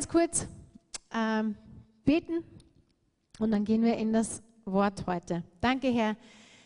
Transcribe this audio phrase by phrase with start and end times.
[0.00, 0.48] ganz kurz
[1.12, 1.56] ähm,
[2.06, 2.42] beten
[3.38, 5.44] und dann gehen wir in das Wort heute.
[5.60, 6.16] Danke, Herr.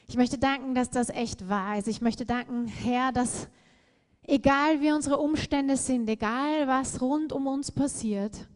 [0.07, 1.89] Ich möchte danken, dass das echt wahr ist.
[1.89, 3.49] Ich möchte danken, Herr, dass
[4.23, 8.46] egal wie unsere Umstände sind, egal was rund um uns passiert,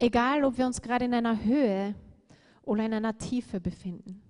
[0.00, 1.94] egal ob wir uns gerade in einer Höhe
[2.62, 4.20] oder in einer Tiefe befinden,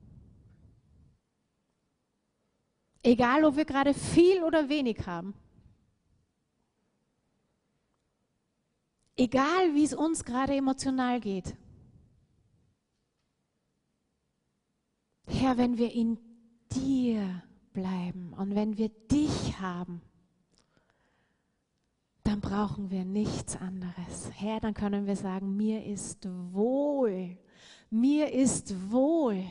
[3.02, 5.32] egal ob wir gerade viel oder wenig haben,
[9.20, 11.54] egal wie es uns gerade emotional geht,
[15.26, 16.18] Herr, wenn wir in
[16.72, 20.00] dir bleiben und wenn wir dich haben,
[22.24, 24.30] dann brauchen wir nichts anderes.
[24.34, 27.38] Herr, dann können wir sagen, mir ist wohl,
[27.90, 29.44] mir ist wohl,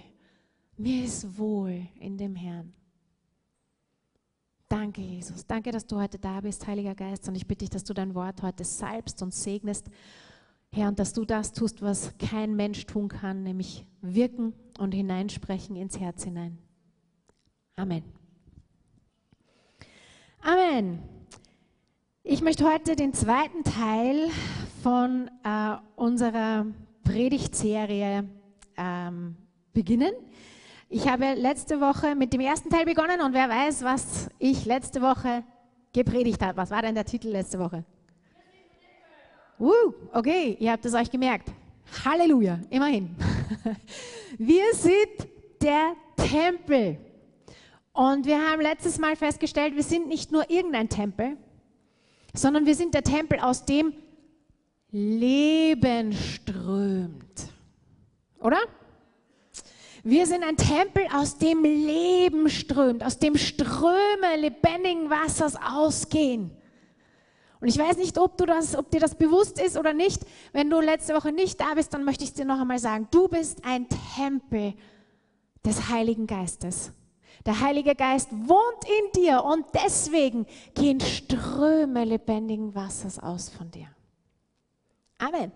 [0.77, 2.73] mir ist wohl in dem Herrn.
[4.69, 5.47] Danke, Jesus.
[5.47, 7.27] Danke, dass du heute da bist, Heiliger Geist.
[7.27, 9.89] Und ich bitte dich, dass du dein Wort heute salbst und segnest.
[10.71, 15.75] Herr, und dass du das tust, was kein Mensch tun kann, nämlich wirken und hineinsprechen
[15.75, 16.59] ins Herz hinein.
[17.75, 18.03] Amen.
[20.41, 20.99] Amen.
[22.23, 24.29] Ich möchte heute den zweiten Teil
[24.83, 26.67] von äh, unserer
[27.03, 28.29] Predigtserie
[28.77, 29.35] ähm,
[29.73, 30.13] beginnen.
[30.91, 35.03] Ich habe letzte Woche mit dem ersten Teil begonnen und wer weiß, was ich letzte
[35.03, 35.43] Woche
[35.93, 36.57] gepredigt habe.
[36.57, 37.85] Was war denn der Titel letzte Woche?
[39.59, 41.51] Uh, okay, ihr habt es euch gemerkt.
[42.03, 43.15] Halleluja, immerhin.
[44.39, 45.27] Wir sind
[45.61, 46.97] der Tempel.
[47.93, 51.37] Und wir haben letztes Mal festgestellt, wir sind nicht nur irgendein Tempel,
[52.33, 53.93] sondern wir sind der Tempel, aus dem
[54.91, 57.49] Leben strömt.
[58.39, 58.59] Oder?
[60.09, 66.49] Wir sind ein Tempel, aus dem Leben strömt, aus dem Ströme lebendigen Wassers ausgehen.
[67.61, 70.25] Und ich weiß nicht, ob, du das, ob dir das bewusst ist oder nicht.
[70.51, 73.27] Wenn du letzte Woche nicht da bist, dann möchte ich dir noch einmal sagen, du
[73.27, 74.73] bist ein Tempel
[75.63, 76.91] des Heiligen Geistes.
[77.45, 83.87] Der Heilige Geist wohnt in dir und deswegen gehen Ströme lebendigen Wassers aus von dir.
[85.19, 85.51] Amen.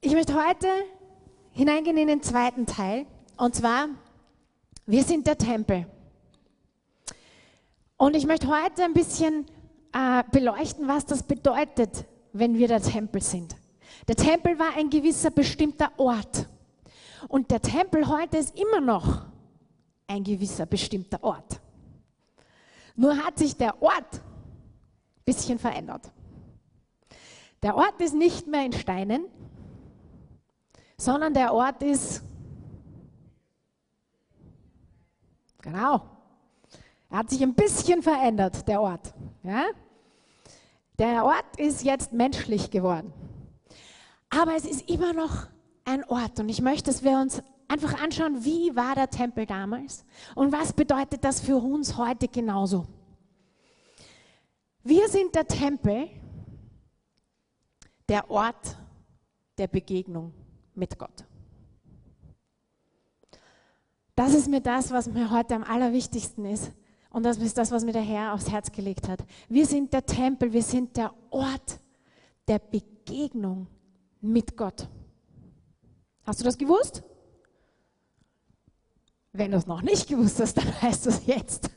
[0.00, 0.66] Ich möchte heute
[1.58, 3.04] hineingehen in den zweiten Teil
[3.36, 3.88] und zwar,
[4.86, 5.88] wir sind der Tempel.
[7.96, 9.44] Und ich möchte heute ein bisschen
[9.92, 13.56] äh, beleuchten, was das bedeutet, wenn wir der Tempel sind.
[14.06, 16.48] Der Tempel war ein gewisser bestimmter Ort.
[17.26, 19.26] Und der Tempel heute ist immer noch
[20.06, 21.60] ein gewisser bestimmter Ort.
[22.94, 26.12] Nur hat sich der Ort ein bisschen verändert.
[27.64, 29.24] Der Ort ist nicht mehr in Steinen,
[30.98, 32.22] sondern der Ort ist,
[35.62, 36.02] genau,
[37.08, 39.14] er hat sich ein bisschen verändert, der Ort.
[39.42, 39.64] Ja?
[40.98, 43.12] Der Ort ist jetzt menschlich geworden.
[44.28, 45.46] Aber es ist immer noch
[45.84, 50.04] ein Ort und ich möchte, dass wir uns einfach anschauen, wie war der Tempel damals
[50.34, 52.86] und was bedeutet das für uns heute genauso.
[54.82, 56.10] Wir sind der Tempel,
[58.08, 58.76] der Ort
[59.56, 60.32] der Begegnung
[60.78, 61.24] mit Gott.
[64.14, 66.72] Das ist mir das, was mir heute am allerwichtigsten ist.
[67.10, 69.20] Und das ist das, was mir der Herr aufs Herz gelegt hat.
[69.48, 71.78] Wir sind der Tempel, wir sind der Ort
[72.46, 73.66] der Begegnung
[74.20, 74.88] mit Gott.
[76.24, 77.02] Hast du das gewusst?
[79.32, 81.70] Wenn du es noch nicht gewusst hast, dann weißt du es jetzt.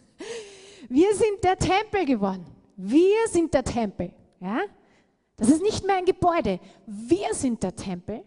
[0.89, 2.45] Wir sind der Tempel geworden.
[2.75, 4.11] Wir sind der Tempel.
[4.39, 4.61] Ja?
[5.37, 6.59] Das ist nicht mehr ein Gebäude.
[6.85, 8.23] Wir sind der Tempel.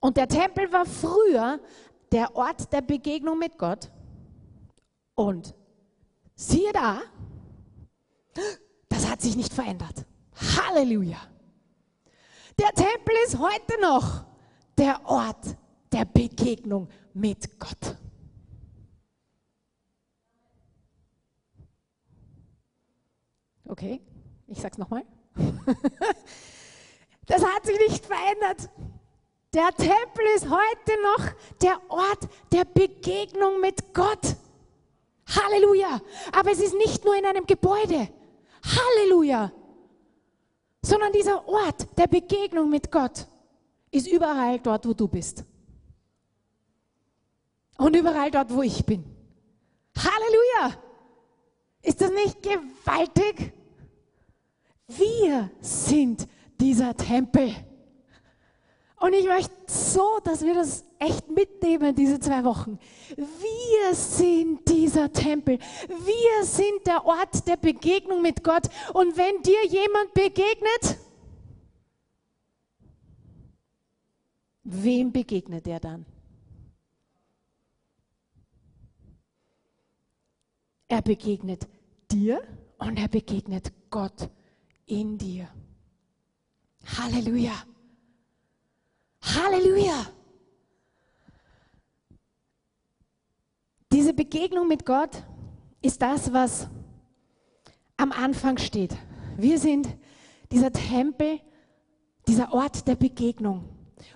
[0.00, 1.60] Und der Tempel war früher
[2.12, 3.90] der Ort der Begegnung mit Gott.
[5.14, 5.54] Und
[6.34, 7.00] siehe da,
[8.88, 10.06] das hat sich nicht verändert.
[10.34, 11.18] Halleluja.
[12.58, 14.24] Der Tempel ist heute noch
[14.76, 15.56] der Ort
[15.92, 17.96] der Begegnung mit Gott.
[23.64, 24.00] Okay,
[24.46, 25.04] ich sag's nochmal.
[27.26, 28.70] das hat sich nicht verändert.
[29.54, 34.36] Der Tempel ist heute noch der Ort der Begegnung mit Gott.
[35.26, 36.00] Halleluja.
[36.32, 38.08] Aber es ist nicht nur in einem Gebäude.
[38.62, 39.52] Halleluja.
[40.82, 43.26] Sondern dieser Ort der Begegnung mit Gott
[43.90, 45.44] ist überall dort, wo du bist.
[47.78, 49.04] Und überall dort, wo ich bin.
[49.96, 50.82] Halleluja!
[51.82, 53.52] Ist das nicht gewaltig?
[54.88, 56.26] Wir sind
[56.60, 57.54] dieser Tempel.
[59.00, 62.78] Und ich möchte so, dass wir das echt mitnehmen, diese zwei Wochen.
[63.16, 65.58] Wir sind dieser Tempel.
[65.88, 68.68] Wir sind der Ort der Begegnung mit Gott.
[68.94, 70.98] Und wenn dir jemand begegnet,
[74.64, 76.04] wem begegnet er dann?
[80.88, 81.68] Er begegnet
[82.10, 82.42] dir
[82.78, 84.28] und er begegnet Gott
[84.86, 85.48] in dir.
[86.96, 87.52] Halleluja.
[89.34, 90.06] Halleluja.
[93.92, 95.22] Diese Begegnung mit Gott
[95.82, 96.68] ist das, was
[97.96, 98.96] am Anfang steht.
[99.36, 99.88] Wir sind
[100.52, 101.40] dieser Tempel,
[102.26, 103.64] dieser Ort der Begegnung.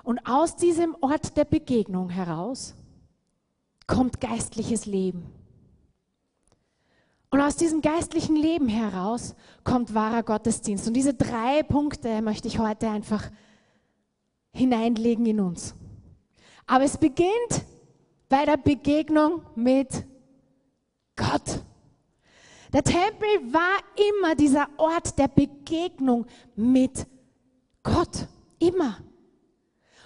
[0.03, 2.75] Und aus diesem Ort der Begegnung heraus
[3.87, 5.27] kommt geistliches Leben.
[7.31, 10.87] Und aus diesem geistlichen Leben heraus kommt wahrer Gottesdienst.
[10.87, 13.31] Und diese drei Punkte möchte ich heute einfach
[14.53, 15.75] hineinlegen in uns.
[16.67, 17.65] Aber es beginnt
[18.29, 20.05] bei der Begegnung mit
[21.17, 21.63] Gott.
[22.73, 26.27] Der Tempel war immer dieser Ort der Begegnung
[26.57, 27.07] mit
[27.83, 28.27] Gott.
[28.59, 28.99] Immer.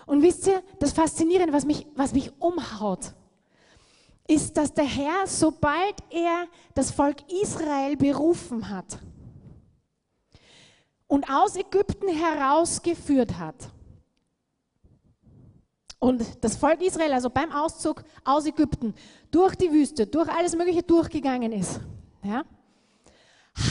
[0.07, 3.13] Und wisst ihr, das Faszinierende, was mich, was mich umhaut,
[4.27, 8.99] ist, dass der Herr, sobald er das Volk Israel berufen hat
[11.07, 13.71] und aus Ägypten herausgeführt hat,
[15.99, 18.95] und das Volk Israel, also beim Auszug aus Ägypten,
[19.31, 21.81] durch die Wüste, durch alles Mögliche durchgegangen ist,
[22.23, 22.45] ja,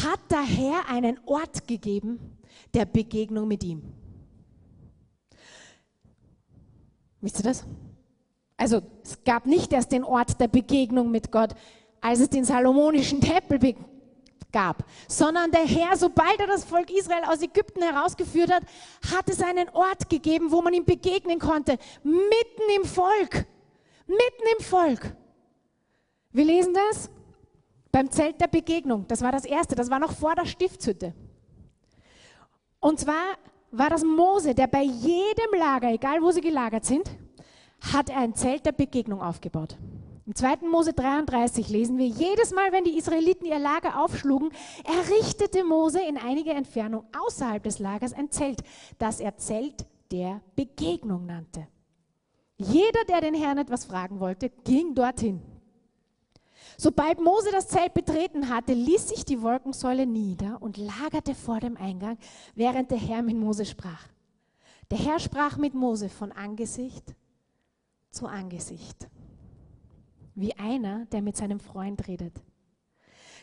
[0.03, 2.37] hat der Herr einen Ort gegeben
[2.73, 3.83] der Begegnung mit ihm.
[7.21, 7.65] Wisst ihr das?
[8.57, 11.55] Also es gab nicht erst den Ort der Begegnung mit Gott,
[12.01, 13.59] als es den salomonischen Tempel
[14.55, 18.63] gab, sondern der Herr, sobald er das Volk Israel aus Ägypten herausgeführt hat,
[19.13, 23.45] hat es einen Ort gegeben, wo man ihm begegnen konnte, mitten im Volk,
[24.07, 25.13] mitten im Volk.
[26.31, 27.09] Wir lesen das
[27.91, 29.05] beim Zelt der Begegnung.
[29.09, 31.13] Das war das erste, das war noch vor der Stiftshütte.
[32.79, 33.35] Und zwar
[33.71, 37.09] war das Mose, der bei jedem Lager, egal wo sie gelagert sind,
[37.93, 39.75] hat er ein Zelt der Begegnung aufgebaut.
[40.27, 40.67] Im 2.
[40.71, 44.49] Mose 33 lesen wir, jedes Mal, wenn die Israeliten ihr Lager aufschlugen,
[44.83, 48.63] errichtete Mose in einiger Entfernung außerhalb des Lagers ein Zelt,
[48.97, 51.67] das er Zelt der Begegnung nannte.
[52.57, 55.41] Jeder, der den Herrn etwas fragen wollte, ging dorthin.
[56.75, 61.77] Sobald Mose das Zelt betreten hatte, ließ sich die Wolkensäule nieder und lagerte vor dem
[61.77, 62.17] Eingang,
[62.55, 64.07] während der Herr mit Mose sprach.
[64.89, 67.13] Der Herr sprach mit Mose von Angesicht
[68.09, 69.07] zu Angesicht
[70.35, 72.33] wie einer, der mit seinem Freund redet.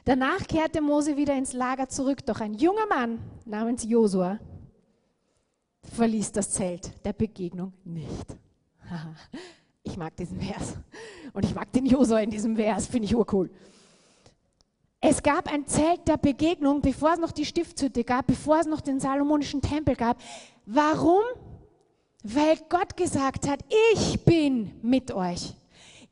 [0.04, 4.38] Danach kehrte Mose wieder ins Lager zurück, doch ein junger Mann namens Josua
[5.94, 8.36] verließ das Zelt der Begegnung nicht.
[9.84, 10.76] Ich mag diesen Vers
[11.32, 13.50] und ich mag den Josua in diesem Vers, finde ich urcool.
[15.00, 18.80] Es gab ein Zelt der Begegnung, bevor es noch die Stiftshütte gab, bevor es noch
[18.80, 20.22] den salomonischen Tempel gab.
[20.66, 21.24] Warum?
[22.22, 25.56] Weil Gott gesagt hat, ich bin mit euch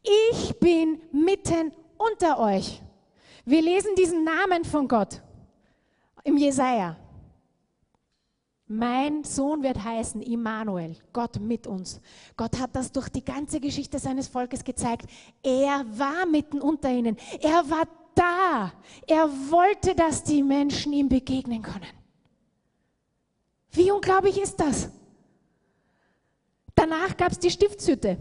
[0.03, 2.81] ich bin mitten unter euch.
[3.45, 5.23] Wir lesen diesen Namen von Gott
[6.25, 6.97] im Jesaja.
[8.73, 12.01] Mein Sohn wird heißen Immanuel, Gott mit uns.
[12.37, 15.11] Gott hat das durch die ganze Geschichte seines Volkes gezeigt.
[15.43, 17.17] Er war mitten unter ihnen.
[17.41, 18.73] Er war da.
[19.09, 22.01] Er wollte, dass die Menschen ihm begegnen können.
[23.73, 24.91] Wie unglaublich ist das?
[26.77, 28.19] Danach gab es die Stiftshütte.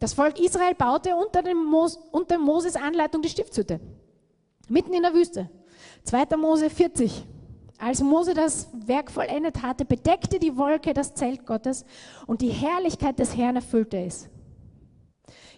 [0.00, 3.80] Das Volk Israel baute unter, dem Mos, unter Moses Anleitung die Stiftshütte.
[4.68, 5.50] Mitten in der Wüste.
[6.04, 6.36] 2.
[6.36, 7.24] Mose 40.
[7.78, 11.84] Als Mose das Werk vollendet hatte, bedeckte die Wolke das Zelt Gottes
[12.26, 14.28] und die Herrlichkeit des Herrn erfüllte es.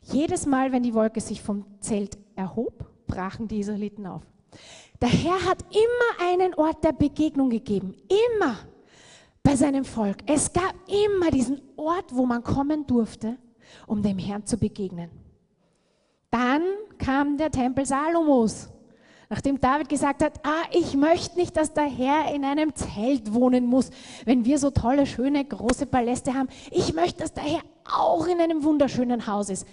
[0.03, 4.23] Jedes Mal, wenn die Wolke sich vom Zelt erhob, brachen die Israeliten auf.
[5.01, 7.95] Der Herr hat immer einen Ort der Begegnung gegeben.
[8.09, 8.57] Immer
[9.43, 10.19] bei seinem Volk.
[10.27, 13.39] Es gab immer diesen Ort, wo man kommen durfte
[13.87, 15.11] um dem Herrn zu begegnen.
[16.31, 16.63] Dann
[16.99, 18.69] kam der Tempel Salomos.
[19.29, 23.67] Nachdem David gesagt hat, ah, ich möchte nicht, dass der Herr in einem Zelt wohnen
[23.67, 23.91] muss,
[24.25, 26.49] wenn wir so tolle, schöne, große Paläste haben.
[26.73, 29.67] Ich möchte, dass der Herr auch in einem wunderschönen Haus ist.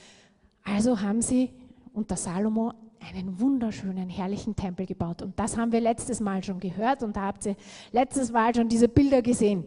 [0.64, 1.52] Also haben sie
[1.94, 5.24] unter Salomo einen wunderschönen, herrlichen Tempel gebaut.
[5.24, 7.56] Und das haben wir letztes Mal schon gehört und da habt ihr
[7.92, 9.64] letztes Mal schon diese Bilder gesehen.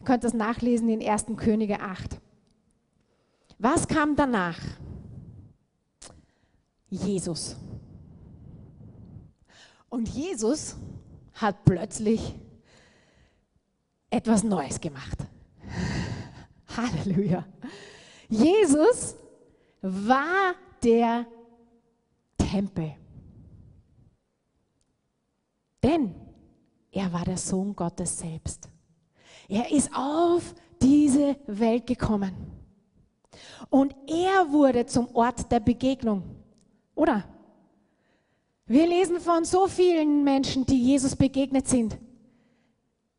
[0.00, 1.26] Ihr könnt das nachlesen in 1.
[1.36, 2.20] Könige 8.
[3.62, 4.58] Was kam danach?
[6.88, 7.56] Jesus.
[9.90, 10.76] Und Jesus
[11.34, 12.34] hat plötzlich
[14.08, 15.18] etwas Neues gemacht.
[16.74, 17.44] Halleluja.
[18.30, 19.14] Jesus
[19.82, 21.26] war der
[22.38, 22.94] Tempel.
[25.82, 26.14] Denn
[26.90, 28.70] er war der Sohn Gottes selbst.
[29.48, 32.59] Er ist auf diese Welt gekommen.
[33.68, 36.22] Und er wurde zum Ort der Begegnung.
[36.94, 37.24] Oder?
[38.66, 41.98] Wir lesen von so vielen Menschen, die Jesus begegnet sind,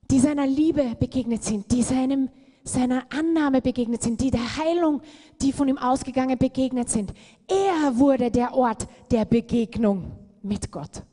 [0.10, 2.30] die seiner Liebe begegnet sind, die seinem,
[2.64, 5.02] seiner Annahme begegnet sind, die der Heilung,
[5.42, 7.14] die von ihm ausgegangen begegnet sind.
[7.50, 10.12] Er wurde der Ort der Begegnung
[10.42, 11.04] mit Gott.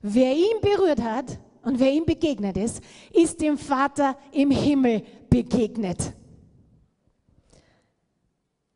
[0.00, 2.80] Wer ihn berührt hat und wer ihm begegnet ist,
[3.12, 6.12] ist dem Vater im Himmel begegnet.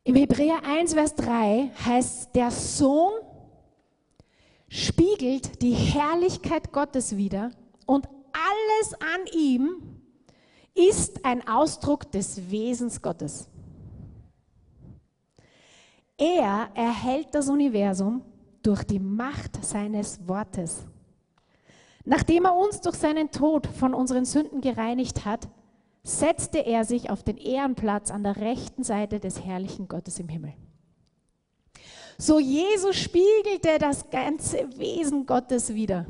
[0.06, 3.10] Im Hebräer 1, Vers 3 heißt, der Sohn
[4.68, 7.50] spiegelt die Herrlichkeit Gottes wider
[7.86, 10.00] und alles an ihm
[10.76, 13.48] ist ein Ausdruck des Wesens Gottes.
[16.16, 18.22] Er erhält das Universum
[18.62, 20.86] durch die Macht seines Wortes.
[22.04, 25.48] Nachdem er uns durch seinen Tod von unseren Sünden gereinigt hat,
[26.06, 30.52] setzte er sich auf den Ehrenplatz an der rechten Seite des herrlichen Gottes im Himmel.
[32.18, 36.06] So Jesus spiegelte das ganze Wesen Gottes wieder,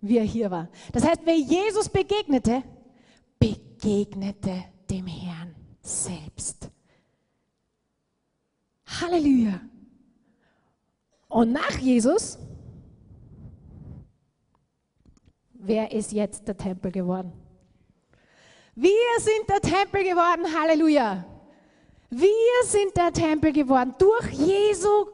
[0.00, 0.68] wie er hier war.
[0.92, 2.62] Das heißt, wer Jesus begegnete,
[3.38, 6.70] begegnete dem Herrn selbst.
[9.00, 9.60] Halleluja.
[11.28, 12.38] Und nach Jesus
[15.60, 17.32] Wer ist jetzt der Tempel geworden?
[18.80, 21.24] Wir sind der Tempel geworden, Halleluja.
[22.10, 25.06] Wir sind der Tempel geworden durch Jesu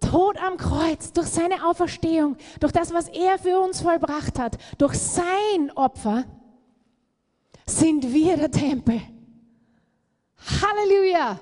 [0.00, 4.94] Tod am Kreuz, durch seine Auferstehung, durch das, was er für uns vollbracht hat, durch
[4.94, 6.24] sein Opfer,
[7.64, 9.00] sind wir der Tempel.
[10.60, 11.38] Halleluja.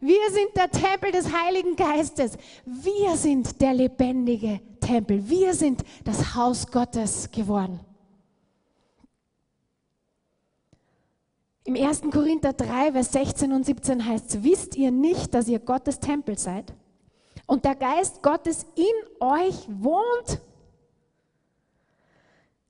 [0.00, 2.36] Wir sind der Tempel des Heiligen Geistes.
[2.66, 5.26] Wir sind der lebendige Tempel.
[5.26, 7.80] Wir sind das Haus Gottes geworden.
[11.66, 12.02] Im 1.
[12.12, 16.38] Korinther 3, Vers 16 und 17 heißt es, wisst ihr nicht, dass ihr Gottes Tempel
[16.38, 16.74] seid
[17.46, 20.42] und der Geist Gottes in euch wohnt?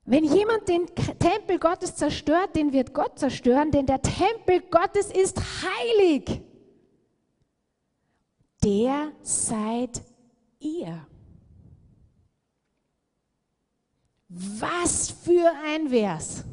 [0.05, 0.85] Wenn jemand den
[1.19, 6.41] Tempel Gottes zerstört, den wird Gott zerstören, denn der Tempel Gottes ist heilig.
[8.63, 10.01] Der seid
[10.59, 11.05] ihr.
[14.29, 16.45] Was für ein Vers.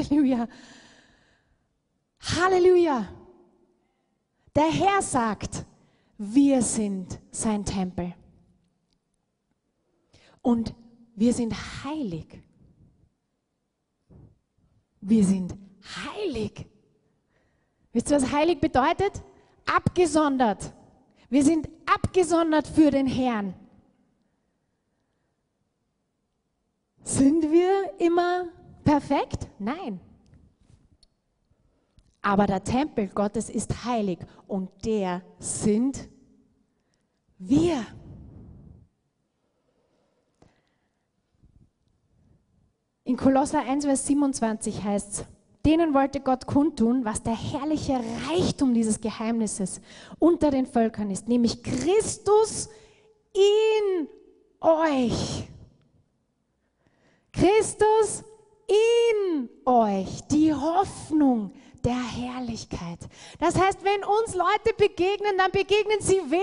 [0.00, 0.48] Halleluja.
[2.20, 3.08] Halleluja.
[4.54, 5.64] Der Herr sagt,
[6.18, 8.14] wir sind sein Tempel.
[10.42, 10.74] Und
[11.14, 11.54] wir sind
[11.84, 12.42] heilig.
[15.00, 15.54] Wir sind
[16.06, 16.66] heilig.
[17.92, 19.22] Wisst ihr, was heilig bedeutet?
[19.66, 20.72] Abgesondert.
[21.28, 23.54] Wir sind abgesondert für den Herrn.
[27.02, 28.48] Sind wir immer
[28.90, 29.46] perfekt?
[29.60, 30.00] Nein.
[32.22, 34.18] Aber der Tempel Gottes ist heilig
[34.48, 36.08] und der sind
[37.38, 37.86] wir.
[43.04, 45.24] In Kolosser 1, Vers 27 heißt es,
[45.64, 49.80] denen wollte Gott kundtun, was der herrliche Reichtum dieses Geheimnisses
[50.18, 52.68] unter den Völkern ist, nämlich Christus
[53.34, 54.08] in
[54.60, 55.44] euch.
[57.32, 58.24] Christus
[58.70, 61.52] in euch die Hoffnung
[61.84, 62.98] der Herrlichkeit.
[63.38, 66.40] Das heißt, wenn uns Leute begegnen, dann begegnen sie wem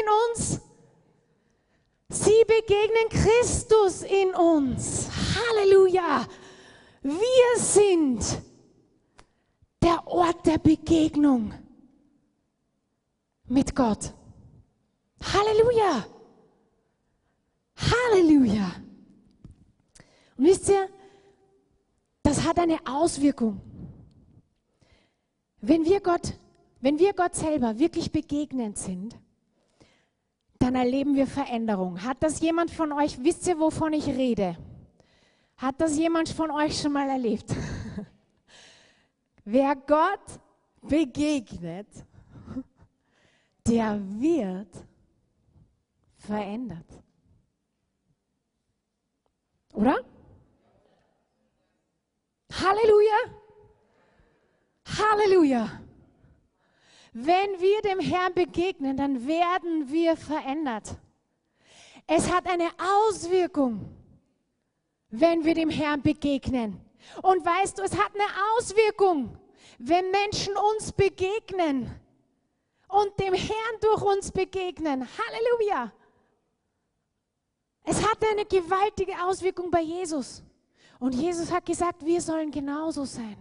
[0.00, 0.60] in uns?
[2.08, 5.08] Sie begegnen Christus in uns.
[5.36, 6.26] Halleluja.
[7.02, 8.42] Wir sind
[9.80, 11.54] der Ort der Begegnung
[13.46, 14.12] mit Gott.
[15.22, 16.04] Halleluja.
[17.76, 18.72] Halleluja.
[20.36, 20.88] Und wisst ihr,
[22.30, 23.60] das hat eine Auswirkung.
[25.60, 26.38] Wenn wir Gott,
[26.80, 29.18] wenn wir Gott selber wirklich begegnend sind,
[30.60, 32.04] dann erleben wir Veränderung.
[32.04, 34.56] Hat das jemand von euch, wisst ihr, wovon ich rede?
[35.56, 37.52] Hat das jemand von euch schon mal erlebt?
[39.44, 40.40] Wer Gott
[40.82, 41.88] begegnet,
[43.66, 44.72] der wird
[46.16, 46.86] verändert.
[49.72, 50.04] Oder?
[52.60, 53.16] Halleluja.
[54.98, 55.80] Halleluja.
[57.12, 60.96] Wenn wir dem Herrn begegnen, dann werden wir verändert.
[62.06, 63.88] Es hat eine Auswirkung,
[65.10, 66.80] wenn wir dem Herrn begegnen.
[67.22, 69.36] Und weißt du, es hat eine Auswirkung,
[69.78, 71.90] wenn Menschen uns begegnen
[72.88, 75.08] und dem Herrn durch uns begegnen.
[75.18, 75.92] Halleluja!
[77.84, 80.42] Es hatte eine gewaltige Auswirkung bei Jesus.
[81.00, 83.36] Und Jesus hat gesagt, wir sollen genauso sein.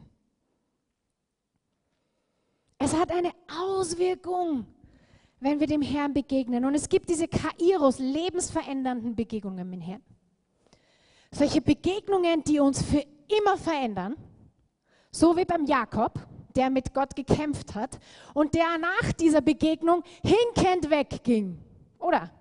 [2.78, 4.66] Es hat eine Auswirkung,
[5.42, 6.64] wenn wir dem Herrn begegnen.
[6.64, 10.04] Und es gibt diese Kairos, lebensverändernden Begegnungen mit dem Herrn.
[11.32, 14.16] Solche Begegnungen, die uns für immer verändern,
[15.12, 16.14] so wie beim Jakob,
[16.56, 18.00] der mit Gott gekämpft hat
[18.34, 21.60] und der nach dieser Begegnung hinkend wegging.
[22.00, 22.32] Oder?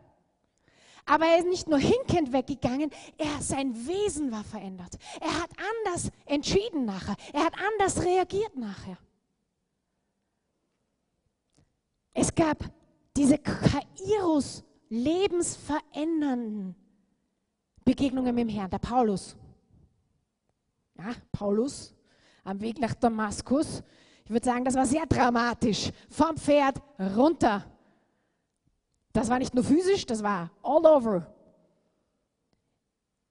[1.09, 4.99] Aber er ist nicht nur hinkend weggegangen, er, sein Wesen war verändert.
[5.21, 7.17] Er hat anders entschieden nachher.
[7.33, 8.99] Er hat anders reagiert nachher.
[12.13, 12.59] Es gab
[13.17, 16.77] diese Kairos lebensverändernden
[17.85, 18.71] Begegnungen mit dem Herrn.
[18.71, 19.35] Der Paulus.
[20.99, 21.95] Ja, Paulus
[22.45, 23.83] am Weg nach Damaskus.
[24.27, 25.91] Ich würde sagen, das war sehr dramatisch.
[26.11, 26.83] Vom Pferd
[27.17, 27.65] runter
[29.19, 31.27] das war nicht nur physisch, das war all over.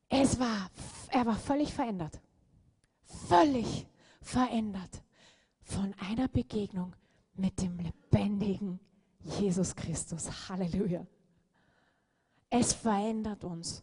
[0.09, 0.69] Es war,
[1.07, 2.19] er war völlig verändert.
[3.29, 3.87] Völlig
[4.21, 5.01] verändert
[5.61, 6.93] von einer Begegnung
[7.35, 8.81] mit dem lebendigen
[9.21, 10.49] Jesus Christus.
[10.49, 11.07] Halleluja.
[12.49, 13.81] Es verändert uns.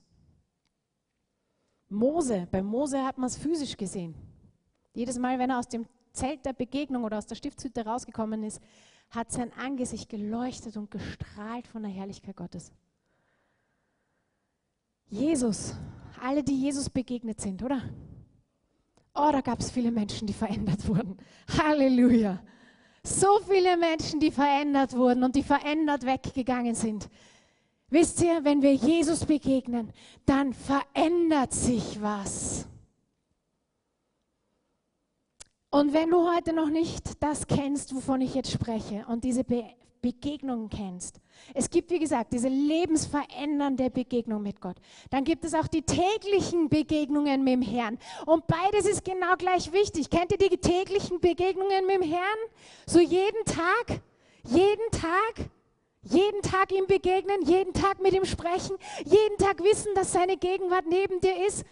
[1.89, 4.15] Mose, bei Mose hat man es physisch gesehen.
[4.93, 8.61] Jedes Mal, wenn er aus dem Zelt der Begegnung oder aus der Stiftshütte rausgekommen ist,
[9.15, 12.73] hat sein Angesicht geleuchtet und gestrahlt von der Herrlichkeit Gottes.
[15.07, 15.75] Jesus,
[16.21, 17.83] alle, die Jesus begegnet sind, oder?
[19.15, 21.17] Oh, da gab es viele Menschen, die verändert wurden.
[21.59, 22.43] Halleluja.
[23.05, 27.09] So viele Menschen, die verändert wurden und die verändert weggegangen sind.
[27.91, 29.93] Wisst ihr, wenn wir Jesus begegnen,
[30.27, 32.67] dann verändert sich was.
[35.75, 39.65] Und wenn du heute noch nicht das kennst, wovon ich jetzt spreche und diese Be
[40.01, 41.19] Begegnungen kennst,
[41.53, 44.77] es gibt, wie gesagt, diese lebensverändernde Begegnung mit Gott.
[45.11, 47.99] Dann gibt es auch die täglichen Begegnungen mit dem Herrn.
[48.27, 50.11] Und beides ist genau gleich wichtig.
[50.11, 52.39] Kennt ihr die täglichen Begegnungen mit dem Herrn?
[52.87, 54.01] So jeden Tag,
[54.45, 55.51] jeden Tag,
[56.03, 60.85] jeden Tag ihm begegnen, jeden Tag mit ihm sprechen, jeden Tag wissen, dass seine Gegenwart
[60.87, 61.65] neben dir ist.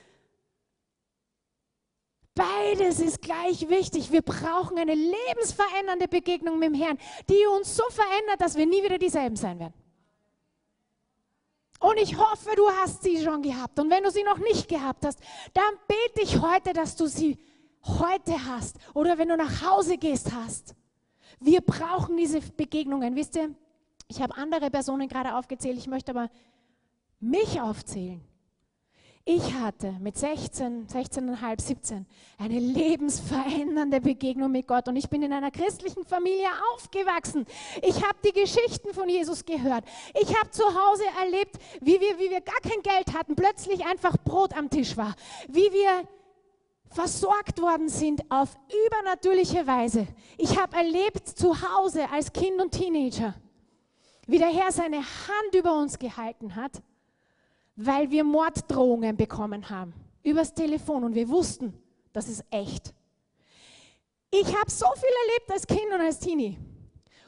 [2.35, 4.11] Beides ist gleich wichtig.
[4.11, 8.83] Wir brauchen eine lebensverändernde Begegnung mit dem Herrn, die uns so verändert, dass wir nie
[8.83, 9.75] wieder dieselben sein werden.
[11.79, 13.79] Und ich hoffe, du hast sie schon gehabt.
[13.79, 15.18] Und wenn du sie noch nicht gehabt hast,
[15.53, 17.38] dann bete ich heute, dass du sie
[17.85, 18.77] heute hast.
[18.95, 20.75] Oder wenn du nach Hause gehst, hast.
[21.40, 23.16] Wir brauchen diese Begegnungen.
[23.16, 23.55] Wisst ihr,
[24.07, 25.77] ich habe andere Personen gerade aufgezählt.
[25.77, 26.31] Ich möchte aber
[27.18, 28.23] mich aufzählen.
[29.24, 32.06] Ich hatte mit 16, 16,5, 17
[32.38, 37.46] eine lebensverändernde Begegnung mit Gott und ich bin in einer christlichen Familie aufgewachsen.
[37.82, 39.85] Ich habe die Geschichten von Jesus gehört.
[40.20, 44.16] Ich habe zu Hause erlebt, wie wir, wie wir gar kein Geld hatten, plötzlich einfach
[44.24, 45.14] Brot am Tisch war.
[45.46, 46.08] Wie wir
[46.88, 48.56] versorgt worden sind auf
[48.87, 50.08] übernatürliche Weise.
[50.37, 53.37] Ich habe erlebt zu Hause als Kind und Teenager,
[54.26, 56.82] wie der Herr seine Hand über uns gehalten hat
[57.76, 61.74] weil wir Morddrohungen bekommen haben übers Telefon und wir wussten,
[62.12, 62.94] das ist echt.
[64.30, 66.58] Ich habe so viel erlebt als Kind und als Teenie.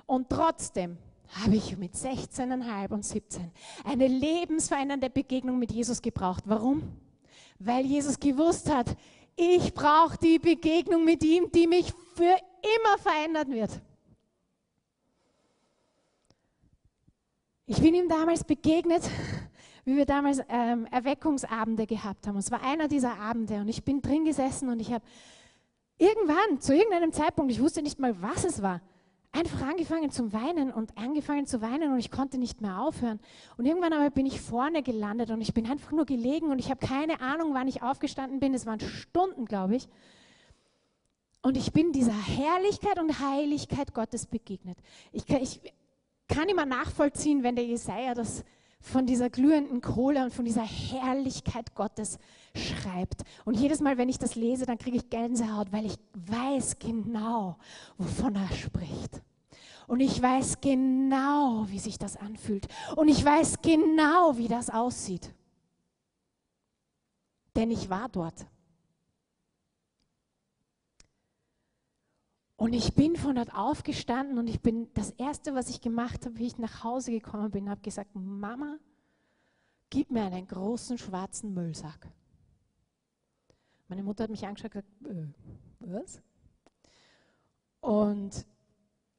[0.06, 0.96] Und trotzdem
[1.28, 3.50] habe ich mit 16,5 und 17
[3.84, 6.44] eine lebensverändernde Begegnung mit Jesus gebraucht.
[6.46, 6.82] Warum?
[7.58, 8.96] Weil Jesus gewusst hat,
[9.36, 13.80] ich brauche die Begegnung mit ihm, die mich für immer verändern wird.
[17.66, 19.02] Ich bin ihm damals begegnet
[19.84, 22.36] wie wir damals ähm, Erweckungsabende gehabt haben.
[22.36, 25.04] Es war einer dieser Abende und ich bin drin gesessen und ich habe
[25.98, 28.80] irgendwann, zu irgendeinem Zeitpunkt, ich wusste nicht mal, was es war,
[29.32, 33.20] einfach angefangen zu weinen und angefangen zu weinen und ich konnte nicht mehr aufhören.
[33.56, 36.70] Und irgendwann aber bin ich vorne gelandet und ich bin einfach nur gelegen und ich
[36.70, 38.54] habe keine Ahnung, wann ich aufgestanden bin.
[38.54, 39.88] Es waren Stunden, glaube ich.
[41.42, 44.78] Und ich bin dieser Herrlichkeit und Heiligkeit Gottes begegnet.
[45.12, 45.60] Ich ich
[46.28, 48.44] kann immer nachvollziehen, wenn der Jesaja das
[48.84, 52.18] von dieser glühenden Kohle und von dieser Herrlichkeit Gottes
[52.54, 53.22] schreibt.
[53.46, 57.56] Und jedes Mal, wenn ich das lese, dann kriege ich Gänsehaut, weil ich weiß genau,
[57.96, 59.22] wovon er spricht.
[59.86, 62.68] Und ich weiß genau, wie sich das anfühlt.
[62.94, 65.32] Und ich weiß genau, wie das aussieht.
[67.56, 68.46] Denn ich war dort.
[72.56, 76.38] Und ich bin von dort aufgestanden und ich bin, das Erste, was ich gemacht habe,
[76.38, 78.78] wie ich nach Hause gekommen bin, habe gesagt, Mama,
[79.90, 82.08] gib mir einen großen schwarzen Müllsack.
[83.88, 85.26] Meine Mutter hat mich angeschaut und gesagt, äh,
[85.80, 86.22] was?
[87.80, 88.46] Und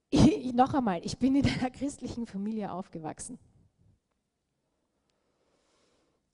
[0.10, 3.38] ich, noch einmal, ich bin in einer christlichen Familie aufgewachsen.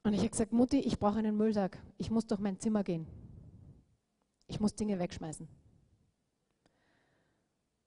[0.04, 1.78] Und ich habe gesagt, Mutti, ich brauche einen Müllsack.
[1.98, 3.06] Ich muss durch mein Zimmer gehen.
[4.48, 5.48] Ich muss Dinge wegschmeißen.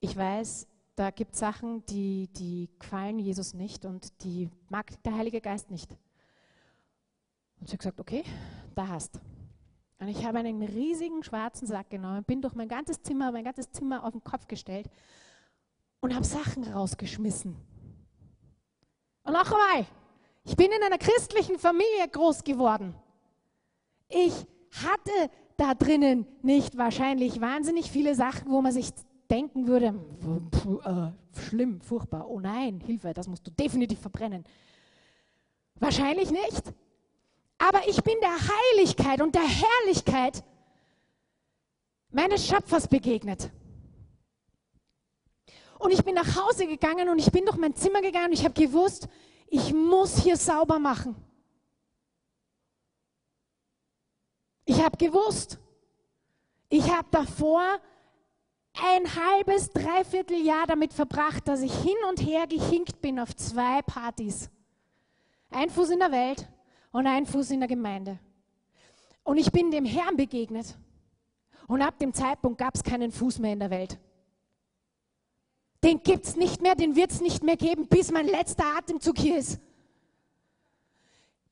[0.04, 5.16] Ich weiß, da gibt es Sachen, die, die gefallen Jesus nicht und die mag der
[5.16, 5.90] Heilige Geist nicht.
[7.58, 8.22] Und sie hat gesagt, okay,
[8.74, 9.18] da hast.
[9.98, 13.70] Und ich habe einen riesigen schwarzen Sack genommen, bin durch mein ganzes Zimmer, mein ganzes
[13.72, 14.90] Zimmer auf den Kopf gestellt
[16.00, 17.56] und habe Sachen rausgeschmissen.
[19.22, 19.86] Und noch einmal,
[20.44, 22.94] ich bin in einer christlichen Familie groß geworden.
[24.10, 24.34] Ich
[24.84, 28.92] hatte da drinnen nicht wahrscheinlich wahnsinnig viele Sachen, wo man sich
[29.30, 29.94] denken würde,
[30.84, 34.44] äh, schlimm, furchtbar, oh nein, Hilfe, das musst du definitiv verbrennen.
[35.76, 36.72] Wahrscheinlich nicht.
[37.58, 40.44] Aber ich bin der Heiligkeit und der Herrlichkeit
[42.10, 43.50] meines Schöpfers begegnet.
[45.78, 48.44] Und ich bin nach Hause gegangen und ich bin durch mein Zimmer gegangen und ich
[48.44, 49.08] habe gewusst,
[49.48, 51.14] ich muss hier sauber machen.
[54.64, 55.58] Ich habe gewusst,
[56.70, 57.78] ich habe davor
[58.74, 63.82] ein halbes, dreiviertel Jahr damit verbracht, dass ich hin und her gehinkt bin auf zwei
[63.82, 64.50] Partys.
[65.50, 66.48] Ein Fuß in der Welt
[66.90, 68.18] und ein Fuß in der Gemeinde.
[69.22, 70.76] Und ich bin dem Herrn begegnet.
[71.66, 73.98] Und ab dem Zeitpunkt gab es keinen Fuß mehr in der Welt.
[75.82, 79.18] Den gibt es nicht mehr, den wird es nicht mehr geben, bis mein letzter Atemzug
[79.18, 79.60] hier ist.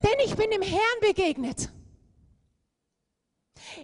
[0.03, 1.71] Denn ich bin dem Herrn begegnet.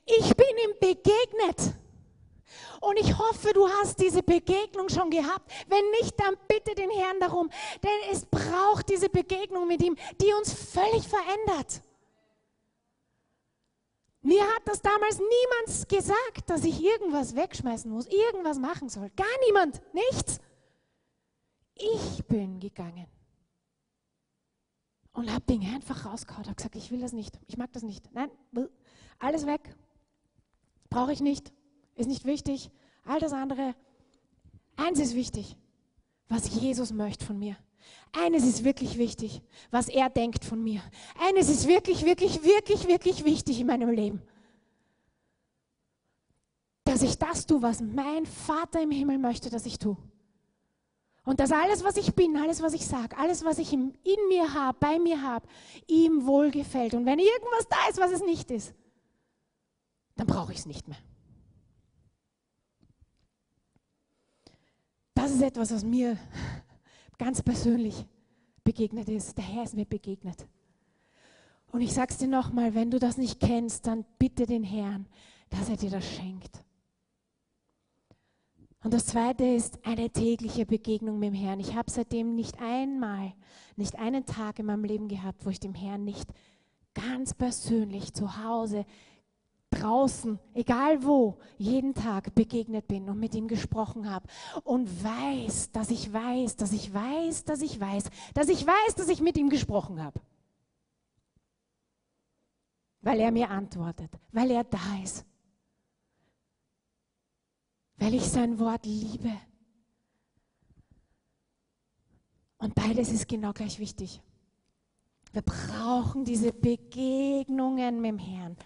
[0.04, 1.74] Ich bin ihm begegnet.
[2.80, 5.50] Und ich hoffe, du hast diese Begegnung schon gehabt.
[5.68, 7.50] Wenn nicht, dann bitte den Herrn darum.
[7.82, 11.82] Denn es braucht diese Begegnung mit ihm, die uns völlig verändert.
[14.22, 19.10] Mir hat das damals niemand gesagt, dass ich irgendwas wegschmeißen muss, irgendwas machen soll.
[19.16, 20.40] Gar niemand, nichts.
[21.74, 23.06] Ich bin gegangen
[25.18, 28.12] und habe Dinge einfach rausgehauen, habe gesagt, ich will das nicht, ich mag das nicht.
[28.12, 28.30] Nein,
[29.18, 29.74] alles weg,
[30.90, 31.52] brauche ich nicht,
[31.98, 32.70] ist nicht wichtig.
[33.04, 33.74] All das andere,
[34.76, 35.56] eins ist wichtig,
[36.28, 37.56] was Jesus möchte von mir.
[38.12, 40.82] Eines ist wirklich wichtig, was er denkt von mir.
[41.20, 44.22] Eines ist wirklich, wirklich, wirklich, wirklich wichtig in meinem Leben.
[46.84, 49.96] Dass ich das tue, was mein Vater im Himmel möchte, dass ich tue.
[51.24, 53.92] Und dass alles, was ich bin, alles, was ich sage, alles, was ich in
[54.28, 55.46] mir habe, bei mir habe,
[55.86, 56.94] ihm wohlgefällt.
[56.94, 58.72] Und wenn irgendwas da ist, was es nicht ist,
[60.16, 60.96] dann brauche ich es nicht mehr.
[65.28, 66.16] Das ist etwas, was mir
[67.18, 68.06] ganz persönlich
[68.64, 69.36] begegnet ist.
[69.36, 70.46] Der Herr ist mir begegnet.
[71.70, 75.04] Und ich sage es dir nochmal, wenn du das nicht kennst, dann bitte den Herrn,
[75.50, 76.64] dass er dir das schenkt.
[78.82, 81.60] Und das Zweite ist eine tägliche Begegnung mit dem Herrn.
[81.60, 83.34] Ich habe seitdem nicht einmal,
[83.76, 86.32] nicht einen Tag in meinem Leben gehabt, wo ich dem Herrn nicht
[86.94, 88.86] ganz persönlich zu Hause
[89.70, 94.26] draußen, egal wo, jeden Tag begegnet bin und mit ihm gesprochen habe
[94.64, 98.04] und weiß, dass ich weiß, dass ich weiß, dass ich weiß,
[98.34, 100.20] dass ich weiß, dass ich mit ihm gesprochen habe.
[103.00, 105.24] Weil er mir antwortet, weil er da ist,
[107.96, 109.32] weil ich sein Wort liebe.
[112.58, 114.20] Und beides ist genau gleich wichtig.
[115.32, 118.56] Wir brauchen diese Begegnungen mit dem Herrn.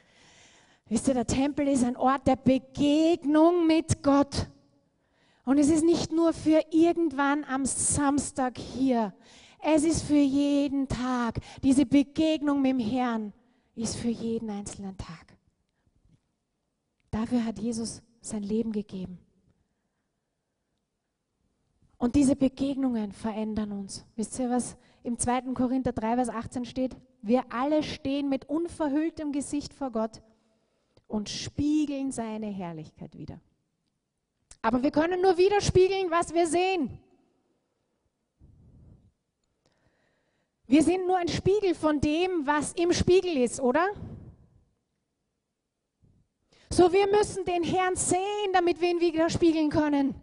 [0.93, 4.51] Wisst ihr, der Tempel ist ein Ort der Begegnung mit Gott.
[5.47, 9.15] Und es ist nicht nur für irgendwann am Samstag hier.
[9.63, 11.39] Es ist für jeden Tag.
[11.63, 13.33] Diese Begegnung mit dem Herrn
[13.75, 15.35] ist für jeden einzelnen Tag.
[17.11, 19.19] Dafür hat Jesus sein Leben gegeben.
[21.97, 24.05] Und diese Begegnungen verändern uns.
[24.15, 25.55] Wisst ihr, was im 2.
[25.55, 26.95] Korinther 3, Vers 18 steht?
[27.23, 30.21] Wir alle stehen mit unverhülltem Gesicht vor Gott
[31.13, 33.39] und spiegeln seine Herrlichkeit wieder.
[34.63, 36.99] Aber wir können nur widerspiegeln, was wir sehen.
[40.67, 43.91] Wir sind nur ein Spiegel von dem, was im Spiegel ist, oder?
[46.71, 50.15] So, wir müssen den Herrn sehen, damit wir ihn widerspiegeln können.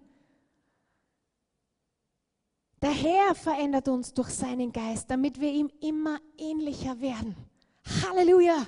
[2.81, 7.35] Der Herr verändert uns durch seinen Geist, damit wir ihm immer ähnlicher werden.
[8.01, 8.65] Halleluja!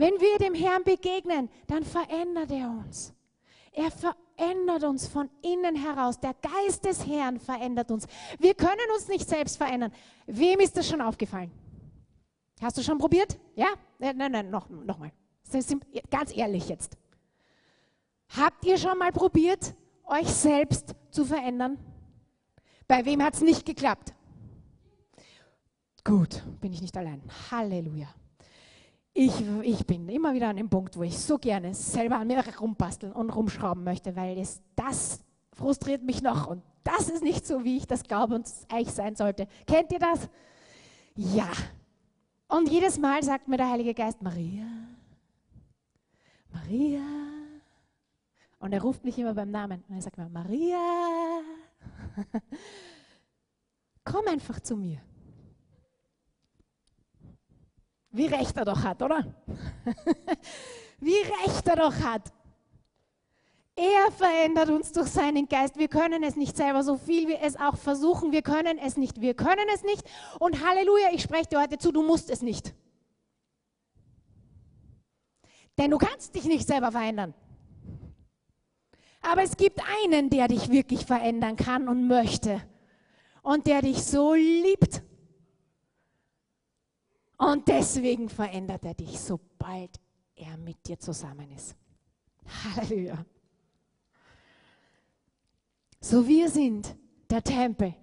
[0.00, 3.12] Wenn wir dem Herrn begegnen, dann verändert er uns.
[3.70, 6.18] Er verändert uns von innen heraus.
[6.18, 8.06] Der Geist des Herrn verändert uns.
[8.38, 9.92] Wir können uns nicht selbst verändern.
[10.24, 11.50] Wem ist das schon aufgefallen?
[12.62, 13.38] Hast du schon probiert?
[13.56, 13.66] Ja?
[13.98, 15.12] Nein, nein, noch, noch mal.
[16.08, 16.96] Ganz ehrlich jetzt.
[18.34, 21.76] Habt ihr schon mal probiert, euch selbst zu verändern?
[22.88, 24.14] Bei wem hat es nicht geklappt?
[26.04, 27.20] Gut, bin ich nicht allein.
[27.50, 28.08] Halleluja.
[29.12, 32.44] Ich, ich bin immer wieder an dem Punkt, wo ich so gerne selber an mir
[32.58, 35.20] rumbasteln und rumschrauben möchte, weil es, das
[35.52, 39.16] frustriert mich noch und das ist nicht so, wie ich das glaube und eigentlich sein
[39.16, 39.48] sollte.
[39.66, 40.28] Kennt ihr das?
[41.16, 41.50] Ja.
[42.48, 44.66] Und jedes Mal sagt mir der Heilige Geist, Maria,
[46.52, 47.02] Maria.
[48.58, 51.40] Und er ruft mich immer beim Namen und er sagt mir, Maria,
[54.04, 55.00] komm einfach zu mir.
[58.12, 59.24] Wie recht er doch hat, oder?
[61.00, 62.32] Wie recht er doch hat.
[63.76, 65.78] Er verändert uns durch seinen Geist.
[65.78, 68.32] Wir können es nicht selber, so viel wir es auch versuchen.
[68.32, 69.20] Wir können es nicht.
[69.20, 70.02] Wir können es nicht.
[70.38, 72.74] Und Halleluja, ich spreche dir heute zu, du musst es nicht.
[75.78, 77.32] Denn du kannst dich nicht selber verändern.
[79.22, 82.60] Aber es gibt einen, der dich wirklich verändern kann und möchte.
[83.42, 85.02] Und der dich so liebt
[87.40, 89.98] und deswegen verändert er dich, sobald
[90.36, 91.74] er mit dir zusammen ist.
[92.76, 93.24] Halleluja.
[96.00, 96.94] So wir sind
[97.30, 97.94] der Tempel,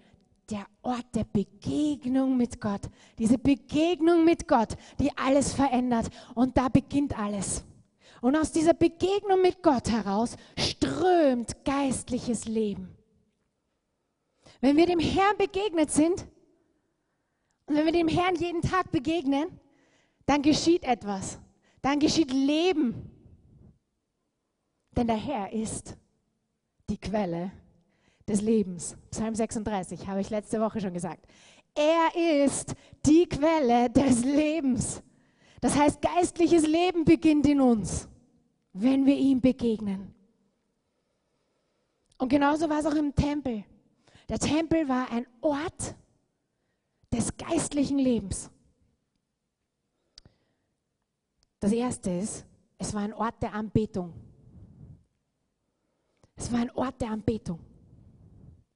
[0.50, 2.82] der Ort der Begegnung mit Gott.
[3.20, 6.10] Diese Begegnung mit Gott, die alles verändert.
[6.34, 7.64] Und da beginnt alles.
[8.22, 12.90] Und aus dieser Begegnung mit Gott heraus strömt geistliches Leben.
[14.62, 16.26] Wenn wir dem Herrn begegnet sind,
[17.68, 19.48] und wenn wir dem Herrn jeden Tag begegnen,
[20.26, 21.40] dann geschieht etwas.
[21.82, 23.12] Dann geschieht Leben.
[24.96, 25.96] Denn der Herr ist
[26.90, 27.52] die Quelle
[28.28, 28.98] des Lebens.
[29.12, 31.26] Psalm 36 habe ich letzte Woche schon gesagt.
[31.76, 32.74] Er ist
[33.06, 35.04] die Quelle des Lebens.
[35.62, 38.08] Das heißt, geistliches Leben beginnt in uns,
[38.74, 40.14] wenn wir ihm begegnen.
[42.18, 43.64] Und genauso war es auch im Tempel.
[44.30, 45.96] Der Tempel war ein Ort,
[47.14, 48.52] des geistlichen Lebens.
[51.60, 52.46] Das erste ist,
[52.78, 54.14] es war ein Ort der Anbetung.
[56.36, 57.60] Es war ein Ort der Anbetung.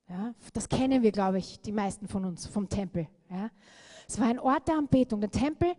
[0.09, 3.07] Ja, das kennen wir, glaube ich, die meisten von uns vom Tempel.
[3.29, 3.49] Ja.
[4.07, 5.21] Es war ein Ort der Anbetung.
[5.21, 5.73] Der Tempel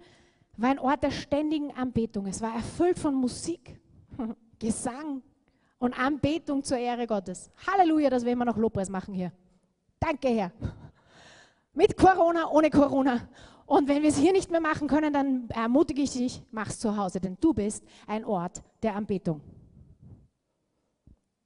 [0.56, 2.26] war ein Ort der ständigen Anbetung.
[2.26, 3.80] Es war erfüllt von Musik,
[4.58, 5.22] Gesang
[5.78, 7.50] und Anbetung zur Ehre Gottes.
[7.66, 9.32] Halleluja, dass wir immer noch Lobpreis machen hier.
[9.98, 10.52] Danke, Herr.
[11.74, 13.28] Mit Corona, ohne Corona.
[13.66, 16.78] Und wenn wir es hier nicht mehr machen können, dann ermutige ich dich, mach es
[16.78, 19.40] zu Hause, denn du bist ein Ort der Anbetung.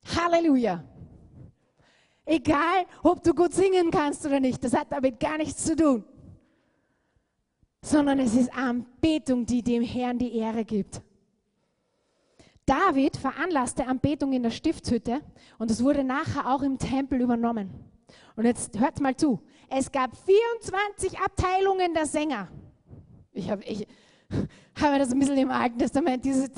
[0.04, 0.82] Halleluja.
[2.24, 6.04] Egal, ob du gut singen kannst oder nicht, das hat damit gar nichts zu tun.
[7.82, 11.02] Sondern es ist Anbetung, die dem Herrn die Ehre gibt.
[12.64, 15.20] David veranlasste Anbetung in der Stiftshütte
[15.58, 17.70] und es wurde nachher auch im Tempel übernommen.
[18.36, 19.40] Und jetzt hört mal zu.
[19.68, 22.48] Es gab 24 Abteilungen der Sänger.
[23.32, 23.86] Ich habe ich,
[24.80, 26.50] hab mir das ein bisschen im Alten Testament diese,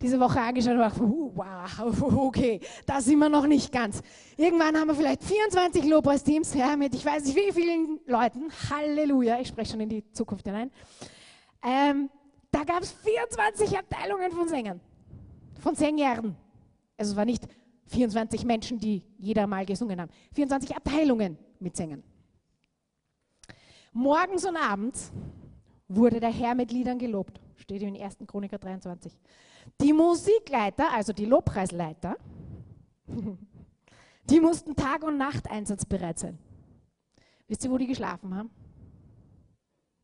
[0.00, 4.02] diese Woche angeschaut und dachte, uh, wow, okay, da sind wir noch nicht ganz.
[4.36, 8.50] Irgendwann haben wir vielleicht 24 Lobpreisteams, ja, mit ich weiß nicht wie vielen Leuten.
[8.70, 10.70] Halleluja, ich spreche schon in die Zukunft hinein.
[11.64, 12.10] Ähm,
[12.50, 14.80] da gab es 24 Abteilungen von Sängern,
[15.60, 16.36] von Sängern.
[16.96, 17.46] Also es war nicht
[17.92, 20.10] 24 Menschen, die jeder mal gesungen haben.
[20.34, 22.02] 24 Abteilungen mit Sängern.
[23.92, 25.12] Morgens und abends
[25.88, 27.40] wurde der Herr mit Liedern gelobt.
[27.56, 28.18] Steht im 1.
[28.26, 29.12] Chroniker 23.
[29.80, 32.16] Die Musikleiter, also die Lobpreisleiter,
[34.30, 36.38] die mussten Tag und Nacht einsatzbereit sein.
[37.46, 38.50] Wisst ihr, wo die geschlafen haben?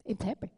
[0.04, 0.50] Im Tempel.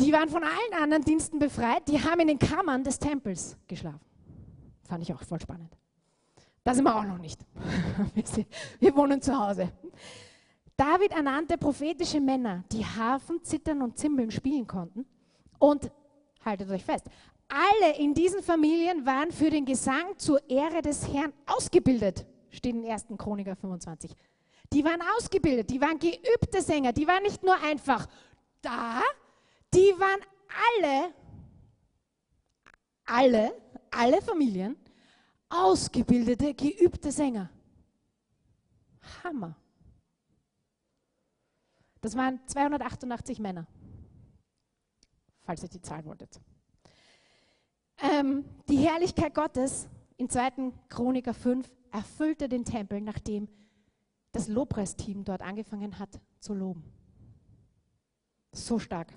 [0.00, 4.13] Die waren von allen anderen Diensten befreit, die haben in den Kammern des Tempels geschlafen.
[4.86, 5.76] Fand ich auch voll spannend.
[6.62, 7.40] Da sind wir auch noch nicht.
[8.80, 9.70] Wir wohnen zu Hause.
[10.76, 15.06] David ernannte prophetische Männer, die Harfen, Zittern und Zimbeln spielen konnten.
[15.58, 15.90] Und
[16.44, 17.06] haltet euch fest,
[17.48, 22.26] alle in diesen Familien waren für den Gesang zur Ehre des Herrn ausgebildet.
[22.50, 23.06] Steht in 1.
[23.18, 24.14] Chroniker 25.
[24.72, 28.06] Die waren ausgebildet, die waren geübte Sänger, die waren nicht nur einfach
[28.60, 29.02] da,
[29.72, 30.20] die waren
[30.80, 31.14] alle,
[33.04, 33.63] alle,
[33.96, 34.76] alle Familien
[35.48, 37.50] ausgebildete, geübte Sänger.
[39.22, 39.56] Hammer.
[42.00, 43.66] Das waren 288 Männer,
[45.42, 46.40] falls ihr die Zahl wolltet.
[47.98, 50.72] Ähm, die Herrlichkeit Gottes in 2.
[50.88, 53.48] Chroniker 5 erfüllte den Tempel, nachdem
[54.32, 56.84] das Lobpreisteam dort angefangen hat zu loben.
[58.52, 59.12] So stark.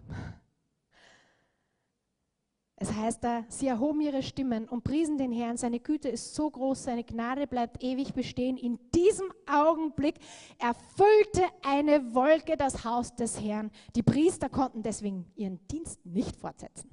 [2.80, 5.58] Es heißt da, sie erhoben ihre Stimmen und priesen den Herrn.
[5.58, 8.56] Seine Güte ist so groß, seine Gnade bleibt ewig bestehen.
[8.56, 10.20] In diesem Augenblick
[10.60, 13.72] erfüllte eine Wolke das Haus des Herrn.
[13.96, 16.88] Die Priester konnten deswegen ihren Dienst nicht fortsetzen.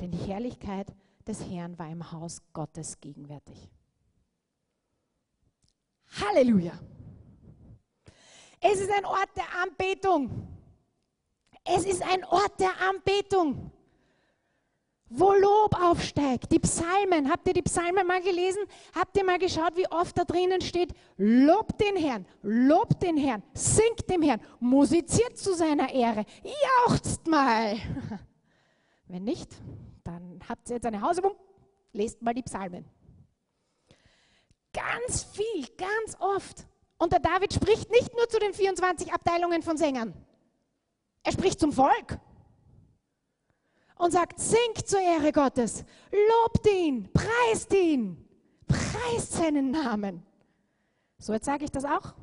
[0.00, 0.94] Denn die Herrlichkeit
[1.26, 3.70] des Herrn war im Haus Gottes gegenwärtig.
[6.22, 6.72] Halleluja!
[8.60, 10.48] Es ist ein Ort der Anbetung.
[11.64, 13.72] Es ist ein Ort der Anbetung,
[15.08, 16.50] wo Lob aufsteigt.
[16.50, 18.62] Die Psalmen, habt ihr die Psalmen mal gelesen?
[18.94, 23.42] Habt ihr mal geschaut, wie oft da drinnen steht, lobt den Herrn, lobt den Herrn,
[23.52, 26.24] singt dem Herrn, musiziert zu seiner Ehre,
[26.86, 27.76] jauchzt mal.
[29.06, 29.50] Wenn nicht,
[30.02, 31.34] dann habt ihr jetzt eine Hausübung,
[31.92, 32.84] lest mal die Psalmen.
[34.72, 36.66] Ganz viel, ganz oft.
[36.98, 40.14] Und der David spricht nicht nur zu den 24 Abteilungen von Sängern.
[41.22, 42.18] Er spricht zum Volk
[43.96, 48.16] und sagt, singt zur Ehre Gottes, lobt ihn, preist ihn,
[48.66, 50.22] preist seinen Namen.
[51.18, 52.14] So, jetzt sage ich das auch,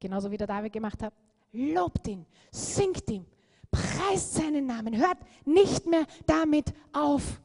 [0.00, 1.14] genauso wie der David gemacht hat.
[1.52, 3.26] Lobt ihn, singt ihm,
[3.70, 7.40] preist seinen Namen, hört nicht mehr damit auf.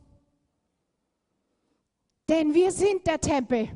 [2.30, 3.70] Denn wir sind der Tempel.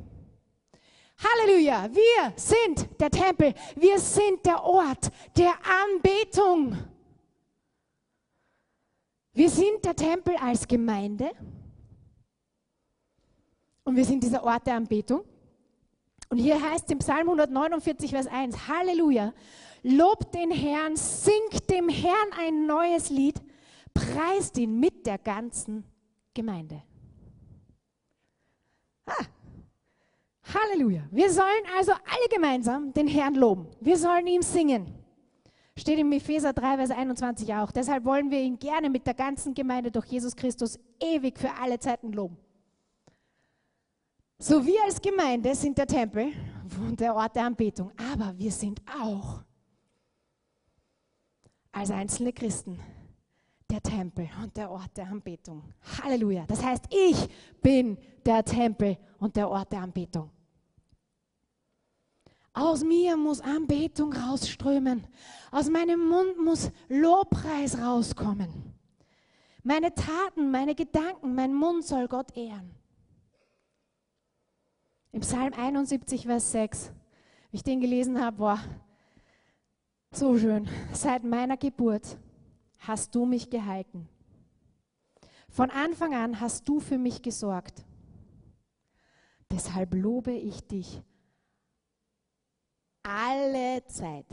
[1.17, 6.77] Halleluja, wir sind der Tempel, wir sind der Ort der Anbetung.
[9.33, 11.31] Wir sind der Tempel als Gemeinde
[13.83, 15.23] und wir sind dieser Ort der Anbetung.
[16.29, 19.33] Und hier heißt im Psalm 149, Vers 1, Halleluja,
[19.83, 23.41] lobt den Herrn, singt dem Herrn ein neues Lied,
[23.93, 25.83] preist ihn mit der ganzen
[26.33, 26.81] Gemeinde.
[29.05, 29.25] Ah,
[30.53, 31.03] Halleluja.
[31.11, 33.67] Wir sollen also alle gemeinsam den Herrn loben.
[33.79, 35.00] Wir sollen ihm singen.
[35.77, 37.71] Steht im Epheser 3, Vers 21 auch.
[37.71, 41.79] Deshalb wollen wir ihn gerne mit der ganzen Gemeinde durch Jesus Christus ewig für alle
[41.79, 42.37] Zeiten loben.
[44.37, 46.33] So wir als Gemeinde sind der Tempel
[46.79, 49.43] und der Ort der Anbetung, aber wir sind auch
[51.71, 52.79] als einzelne Christen
[53.69, 55.63] der Tempel und der Ort der Anbetung.
[56.03, 56.45] Halleluja.
[56.47, 57.27] Das heißt, ich
[57.61, 60.29] bin der Tempel und der Ort der Anbetung.
[62.53, 65.07] Aus mir muss Anbetung rausströmen.
[65.51, 68.73] Aus meinem Mund muss Lobpreis rauskommen.
[69.63, 72.71] Meine Taten, meine Gedanken, mein Mund soll Gott ehren.
[75.13, 76.91] Im Psalm 71, Vers 6,
[77.51, 78.63] wie ich den gelesen habe, war
[80.11, 80.67] so schön.
[80.93, 82.17] Seit meiner Geburt
[82.79, 84.09] hast du mich gehalten.
[85.49, 87.85] Von Anfang an hast du für mich gesorgt.
[89.51, 91.01] Deshalb lobe ich dich
[93.03, 94.25] alle Zeit.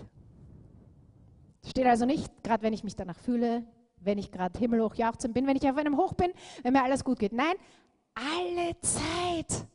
[1.67, 3.65] Steht also nicht, gerade wenn ich mich danach fühle,
[4.01, 7.05] wenn ich gerade himmelhoch jauchzend bin, wenn ich auf einem Hoch bin, wenn mir alles
[7.05, 7.33] gut geht.
[7.33, 7.55] Nein,
[8.15, 9.67] alle Zeit.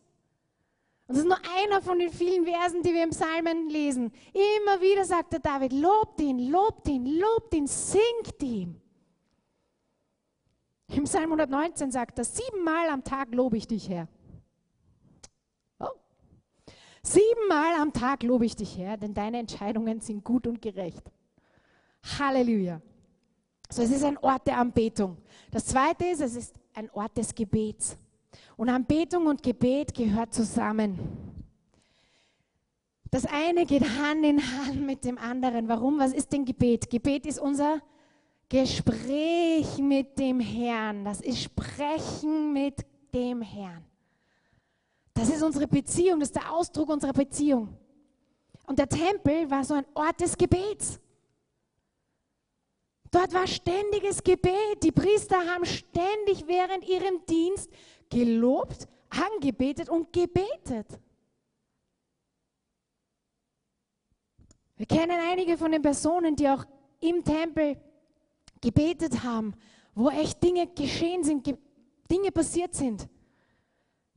[1.07, 4.11] Und das ist nur einer von den vielen Versen, die wir im Psalmen lesen.
[4.33, 8.79] Immer wieder sagt der David, lobt ihn, lobt ihn, lobt ihn, singt ihm.
[10.87, 14.07] Im Psalm 119 sagt er, siebenmal am Tag lobe ich dich, Herr.
[17.05, 21.03] Siebenmal am Tag lobe ich dich, Herr, denn deine Entscheidungen sind gut und gerecht.
[22.17, 22.81] Halleluja.
[23.69, 25.17] So, es ist ein Ort der Anbetung.
[25.51, 27.97] Das zweite ist, es ist ein Ort des Gebets.
[28.55, 30.99] Und Anbetung und Gebet gehört zusammen.
[33.11, 35.67] Das eine geht Hand in Hand mit dem anderen.
[35.67, 35.99] Warum?
[35.99, 36.89] Was ist denn Gebet?
[36.89, 37.81] Gebet ist unser
[38.49, 41.05] Gespräch mit dem Herrn.
[41.05, 43.83] Das ist Sprechen mit dem Herrn.
[45.13, 47.77] Das ist unsere Beziehung, das ist der Ausdruck unserer Beziehung.
[48.65, 50.99] Und der Tempel war so ein Ort des Gebets.
[53.11, 54.81] Dort war ständiges Gebet.
[54.81, 57.69] Die Priester haben ständig während ihrem Dienst
[58.09, 60.87] gelobt, angebetet und gebetet.
[64.77, 66.65] Wir kennen einige von den Personen, die auch
[66.99, 67.77] im Tempel
[68.59, 69.53] gebetet haben,
[69.93, 71.45] wo echt Dinge geschehen sind,
[72.09, 73.07] Dinge passiert sind.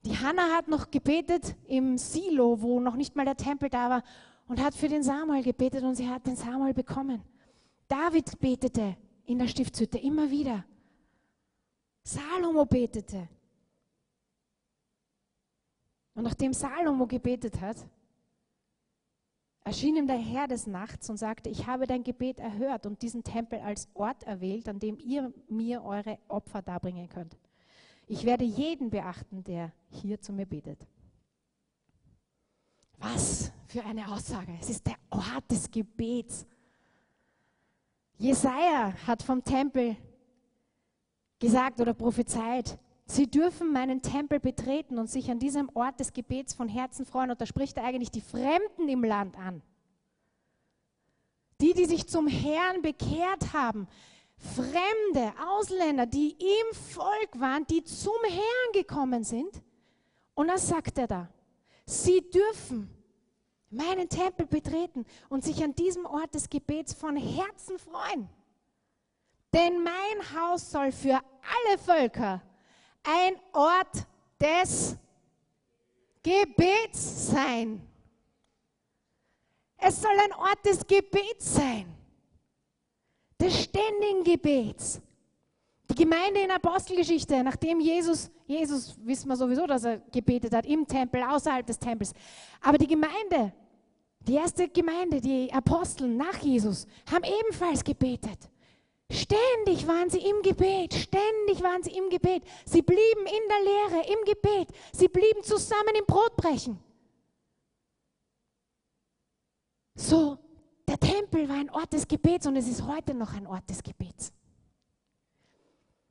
[0.06, 4.02] Die Hannah hat noch gebetet im Silo, wo noch nicht mal der Tempel da war,
[4.46, 7.24] und hat für den Samuel gebetet und sie hat den Samuel bekommen.
[7.88, 10.64] David betete in der Stiftshütte immer wieder.
[12.04, 13.28] Salomo betete.
[16.14, 17.78] Und nachdem Salomo gebetet hat,
[19.64, 23.24] erschien ihm der Herr des Nachts und sagte, ich habe dein Gebet erhört und diesen
[23.24, 27.36] Tempel als Ort erwählt, an dem ihr mir eure Opfer darbringen könnt.
[28.06, 30.86] Ich werde jeden beachten, der hier zu mir betet.
[32.98, 34.56] Was für eine Aussage.
[34.60, 36.46] Es ist der Ort des Gebets.
[38.16, 39.96] Jesaja hat vom Tempel
[41.38, 46.54] gesagt oder prophezeit, sie dürfen meinen Tempel betreten und sich an diesem Ort des Gebets
[46.54, 47.30] von Herzen freuen.
[47.30, 49.62] Und da spricht er eigentlich die Fremden im Land an.
[51.60, 53.88] Die, die sich zum Herrn bekehrt haben,
[54.38, 59.62] Fremde, Ausländer, die im Volk waren, die zum Herrn gekommen sind.
[60.34, 61.28] Und dann sagt er da,
[61.86, 62.90] sie dürfen
[63.70, 68.28] meinen Tempel betreten und sich an diesem Ort des Gebets von Herzen freuen.
[69.52, 72.42] Denn mein Haus soll für alle Völker
[73.02, 74.06] ein Ort
[74.40, 74.96] des
[76.22, 77.80] Gebets sein.
[79.78, 81.95] Es soll ein Ort des Gebets sein
[83.40, 85.00] des ständigen Gebets.
[85.90, 90.86] Die Gemeinde in Apostelgeschichte, nachdem Jesus, Jesus wissen wir sowieso, dass er gebetet hat, im
[90.86, 92.12] Tempel, außerhalb des Tempels.
[92.60, 93.52] Aber die Gemeinde,
[94.20, 98.50] die erste Gemeinde, die Apostel nach Jesus, haben ebenfalls gebetet.
[99.08, 102.42] Ständig waren sie im Gebet, ständig waren sie im Gebet.
[102.64, 104.68] Sie blieben in der Lehre, im Gebet.
[104.92, 106.80] Sie blieben zusammen im Brotbrechen.
[109.94, 110.38] So
[110.86, 113.82] der Tempel war ein Ort des Gebets und es ist heute noch ein Ort des
[113.82, 114.32] Gebets.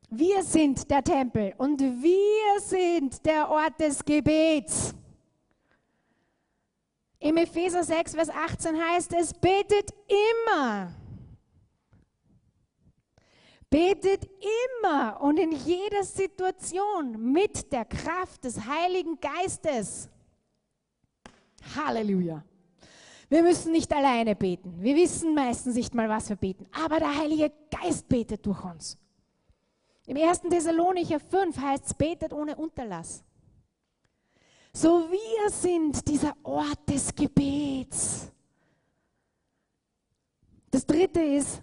[0.09, 4.93] Wir sind der Tempel und wir sind der Ort des Gebets.
[7.19, 9.93] Im Epheser 6, Vers 18 heißt es, betet
[10.43, 10.93] immer.
[13.69, 14.30] Betet
[14.80, 20.07] immer und in jeder Situation mit der Kraft des Heiligen Geistes.
[21.76, 22.43] Halleluja.
[23.30, 24.76] Wir müssen nicht alleine beten.
[24.80, 26.67] Wir wissen meistens nicht mal, was wir beten.
[26.71, 28.97] Aber der Heilige Geist betet durch uns.
[30.05, 30.41] Im 1.
[30.41, 33.23] Thessalonicher 5 heißt es, betet ohne Unterlass.
[34.71, 38.32] So wir sind dieser Ort des Gebets.
[40.69, 41.61] Das dritte ist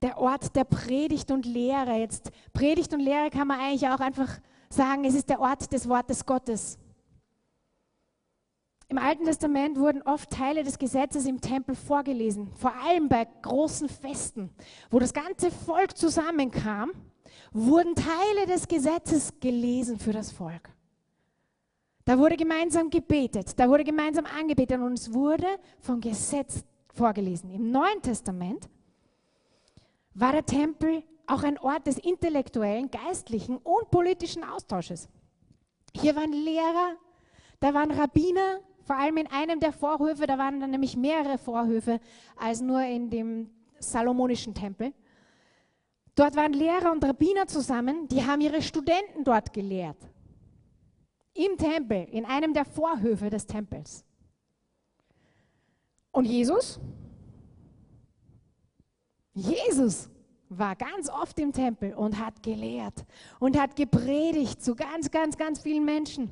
[0.00, 1.96] der Ort der Predigt und Lehre.
[1.96, 4.38] Jetzt Predigt und Lehre kann man eigentlich auch einfach
[4.70, 6.78] sagen, es ist der Ort des Wortes Gottes.
[8.90, 13.86] Im Alten Testament wurden oft Teile des Gesetzes im Tempel vorgelesen, vor allem bei großen
[13.86, 14.48] Festen,
[14.90, 16.92] wo das ganze Volk zusammenkam,
[17.52, 20.70] wurden Teile des Gesetzes gelesen für das Volk.
[22.06, 25.46] Da wurde gemeinsam gebetet, da wurde gemeinsam angebetet und es wurde
[25.80, 26.64] vom Gesetz
[26.94, 27.50] vorgelesen.
[27.50, 28.70] Im Neuen Testament
[30.14, 35.10] war der Tempel auch ein Ort des intellektuellen, geistlichen und politischen Austausches.
[35.94, 36.96] Hier waren Lehrer,
[37.60, 42.00] da waren Rabbiner, vor allem in einem der Vorhöfe, da waren dann nämlich mehrere Vorhöfe
[42.36, 44.94] als nur in dem salomonischen Tempel.
[46.14, 49.98] Dort waren Lehrer und Rabbiner zusammen, die haben ihre Studenten dort gelehrt.
[51.34, 54.06] Im Tempel, in einem der Vorhöfe des Tempels.
[56.10, 56.80] Und Jesus?
[59.34, 60.08] Jesus
[60.48, 63.04] war ganz oft im Tempel und hat gelehrt
[63.38, 66.30] und hat gepredigt zu ganz, ganz, ganz vielen Menschen.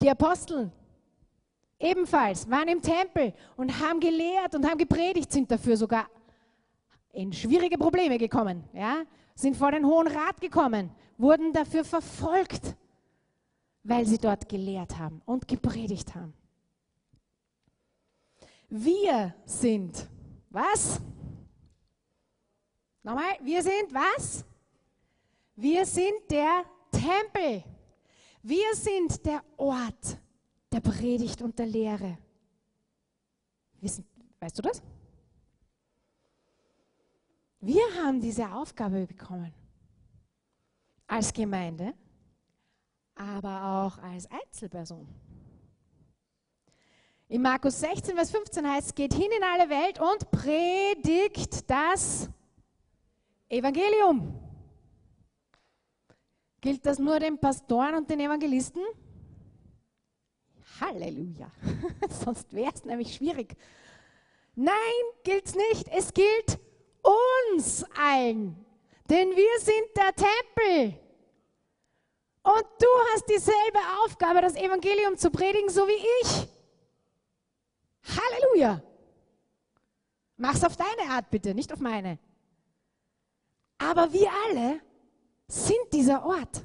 [0.00, 0.70] Die Apostel,
[1.78, 6.08] ebenfalls waren im Tempel und haben gelehrt und haben gepredigt, sind dafür sogar
[7.12, 9.04] in schwierige Probleme gekommen, ja?
[9.34, 12.76] sind vor den Hohen Rat gekommen, wurden dafür verfolgt,
[13.82, 16.34] weil sie dort gelehrt haben und gepredigt haben.
[18.68, 20.08] Wir sind
[20.50, 21.00] was?
[23.02, 24.44] Nochmal, wir sind was?
[25.56, 27.64] Wir sind der Tempel.
[28.42, 30.18] Wir sind der Ort,
[30.72, 32.18] der Predigt und der Lehre.
[33.80, 34.04] Wissen,
[34.40, 34.82] weißt du das?
[37.60, 39.52] Wir haben diese Aufgabe bekommen.
[41.06, 41.94] Als Gemeinde,
[43.14, 45.08] aber auch als Einzelperson.
[47.28, 52.28] In Markus 16, Vers 15 heißt es, geht hin in alle Welt und predigt das
[53.48, 54.38] Evangelium.
[56.60, 58.82] Gilt das nur den Pastoren und den Evangelisten?
[60.80, 61.50] Halleluja.
[62.24, 63.56] Sonst wäre es nämlich schwierig.
[64.54, 64.74] Nein,
[65.24, 65.88] gilt es nicht.
[65.88, 66.58] Es gilt
[67.02, 68.64] uns allen.
[69.08, 70.98] Denn wir sind der Tempel.
[72.42, 76.48] Und du hast dieselbe Aufgabe, das Evangelium zu predigen, so wie ich.
[78.16, 78.82] Halleluja.
[80.36, 82.18] Mach's auf deine Art bitte, nicht auf meine.
[83.78, 84.80] Aber wir alle
[85.46, 86.64] sind dieser Ort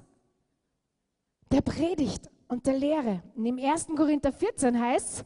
[1.51, 3.23] der Predigt und der Lehre.
[3.35, 3.87] Und im 1.
[3.95, 5.25] Korinther 14 heißt es,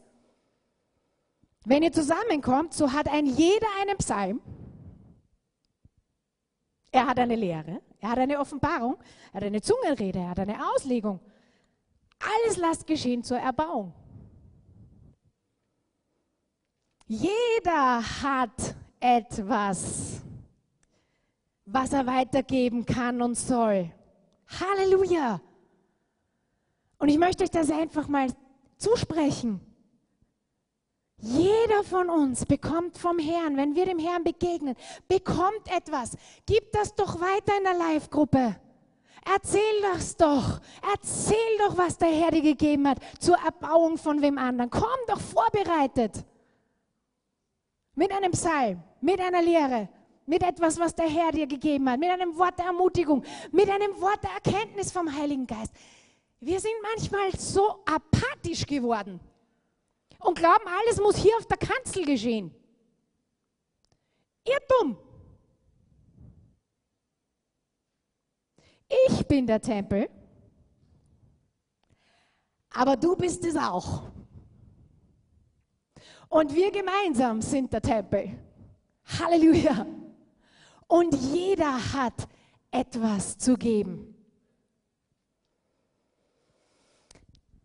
[1.64, 4.40] wenn ihr zusammenkommt, so hat ein jeder einen Psalm,
[6.90, 8.96] er hat eine Lehre, er hat eine Offenbarung,
[9.32, 11.20] er hat eine Zungenrede, er hat eine Auslegung.
[12.18, 13.92] Alles lasst geschehen zur Erbauung.
[17.06, 20.22] Jeder hat etwas.
[21.70, 23.90] was er weitergeben kann und soll.
[24.46, 25.40] Halleluja!
[26.98, 28.28] Und ich möchte euch das einfach mal
[28.76, 29.60] zusprechen.
[31.20, 34.76] Jeder von uns bekommt vom Herrn, wenn wir dem Herrn begegnen,
[35.08, 36.16] bekommt etwas.
[36.46, 38.56] Gib das doch weiter in der Live-Gruppe.
[39.34, 40.60] Erzähl das doch.
[40.92, 44.70] Erzähl doch, was der Herr dir gegeben hat zur Erbauung von wem anderen.
[44.70, 46.24] Komm doch vorbereitet.
[47.94, 49.88] Mit einem Psalm, mit einer Lehre,
[50.24, 54.00] mit etwas, was der Herr dir gegeben hat, mit einem Wort der Ermutigung, mit einem
[54.00, 55.72] Wort der Erkenntnis vom Heiligen Geist.
[56.40, 59.20] Wir sind manchmal so apathisch geworden
[60.20, 62.54] und glauben, alles muss hier auf der Kanzel geschehen.
[64.44, 64.96] Irrtum.
[69.06, 70.08] Ich bin der Tempel,
[72.70, 74.04] aber du bist es auch.
[76.28, 78.38] Und wir gemeinsam sind der Tempel.
[79.18, 79.86] Halleluja.
[80.86, 82.28] Und jeder hat
[82.70, 84.17] etwas zu geben.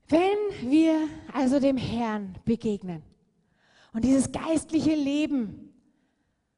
[0.08, 3.02] Wenn wir also dem Herrn begegnen
[3.94, 5.74] und dieses geistliche Leben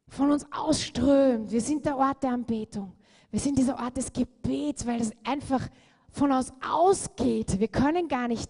[0.07, 2.93] von uns ausströmt, wir sind der Ort der Anbetung,
[3.31, 5.67] wir sind dieser Ort des Gebets, weil es einfach
[6.09, 7.59] von uns ausgeht.
[7.59, 8.49] Wir können gar nicht,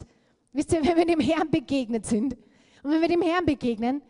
[0.54, 2.36] wisst ihr, wenn wir dem Herrn begegnet sind
[2.84, 4.02] und wenn wir dem Herrn begegnen,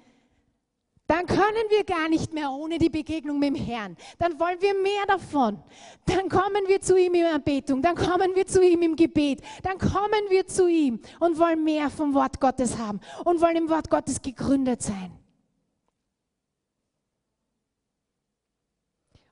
[1.07, 3.95] dann können wir gar nicht mehr ohne die Begegnung mit dem Herrn.
[4.17, 5.61] Dann wollen wir mehr davon.
[6.05, 9.77] Dann kommen wir zu ihm in Anbetung, dann kommen wir zu ihm im Gebet, dann
[9.77, 13.89] kommen wir zu ihm und wollen mehr vom Wort Gottes haben und wollen im Wort
[13.89, 15.11] Gottes gegründet sein.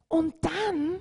[0.08, 1.00] Und dann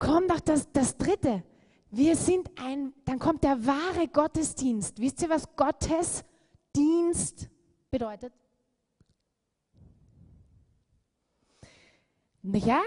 [0.00, 1.44] kommt auch das, das Dritte.
[1.90, 4.98] Wir sind ein, dann kommt der wahre Gottesdienst.
[4.98, 7.48] Wisst ihr, was Gottesdienst
[7.92, 8.32] bedeutet?
[12.42, 12.82] Ja,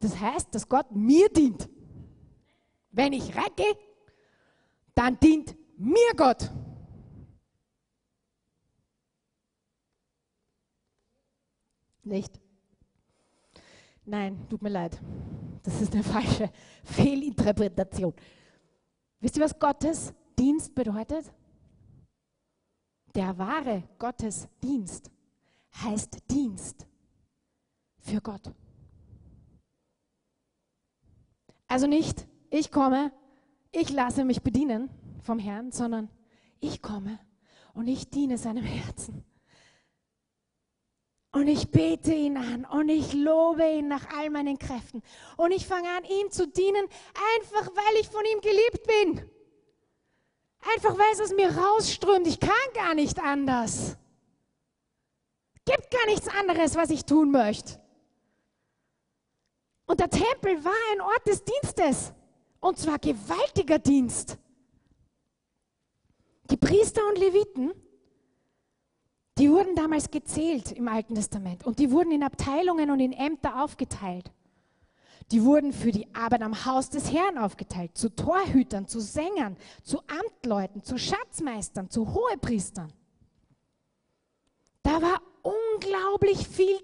[0.00, 1.68] das heißt, dass Gott mir dient.
[2.90, 3.76] Wenn ich reingehe,
[4.94, 6.50] dann dient mir Gott.
[12.04, 12.40] Nicht?
[14.04, 15.00] Nein, tut mir leid.
[15.62, 16.50] Das ist eine falsche
[16.84, 18.12] Fehlinterpretation.
[19.20, 21.32] Wisst ihr, was Gottes Dienst bedeutet?
[23.14, 25.10] Der wahre Gottes Dienst
[25.74, 26.86] heißt Dienst
[27.98, 28.52] für Gott.
[31.72, 33.12] Also nicht, ich komme,
[33.70, 34.90] ich lasse mich bedienen
[35.22, 36.10] vom Herrn, sondern
[36.60, 37.18] ich komme
[37.72, 39.24] und ich diene seinem Herzen.
[41.32, 45.02] Und ich bete ihn an und ich lobe ihn nach all meinen Kräften.
[45.38, 46.86] Und ich fange an, ihm zu dienen,
[47.38, 49.30] einfach weil ich von ihm geliebt bin.
[50.74, 52.26] Einfach weil es aus mir rausströmt.
[52.26, 53.96] Ich kann gar nicht anders.
[55.64, 57.81] Gibt gar nichts anderes, was ich tun möchte.
[59.86, 62.12] Und der Tempel war ein Ort des Dienstes.
[62.60, 64.38] Und zwar gewaltiger Dienst.
[66.50, 67.72] Die Priester und Leviten,
[69.38, 71.64] die wurden damals gezählt im Alten Testament.
[71.64, 74.30] Und die wurden in Abteilungen und in Ämter aufgeteilt.
[75.30, 77.96] Die wurden für die Arbeit am Haus des Herrn aufgeteilt.
[77.96, 82.92] Zu Torhütern, zu Sängern, zu Amtleuten, zu Schatzmeistern, zu Hohepriestern.
[84.82, 86.78] Da war unglaublich viel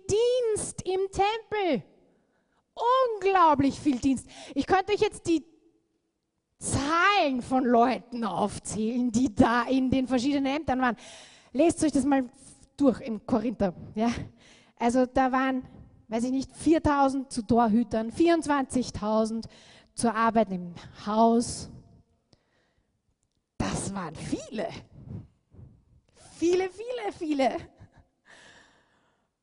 [0.54, 1.84] Dienst im Tempel
[3.14, 4.26] unglaublich viel Dienst.
[4.54, 5.44] Ich könnte euch jetzt die
[6.58, 10.96] Zahlen von Leuten aufzählen, die da in den verschiedenen Ämtern waren.
[11.52, 12.28] Lest euch das mal
[12.76, 13.74] durch im Korinther.
[13.94, 14.10] Ja?
[14.76, 15.64] Also da waren,
[16.08, 19.44] weiß ich nicht, 4000 zu Torhütern, 24.000
[19.94, 20.74] zur Arbeit im
[21.06, 21.70] Haus.
[23.56, 24.68] Das waren viele.
[26.36, 27.56] Viele, viele, viele.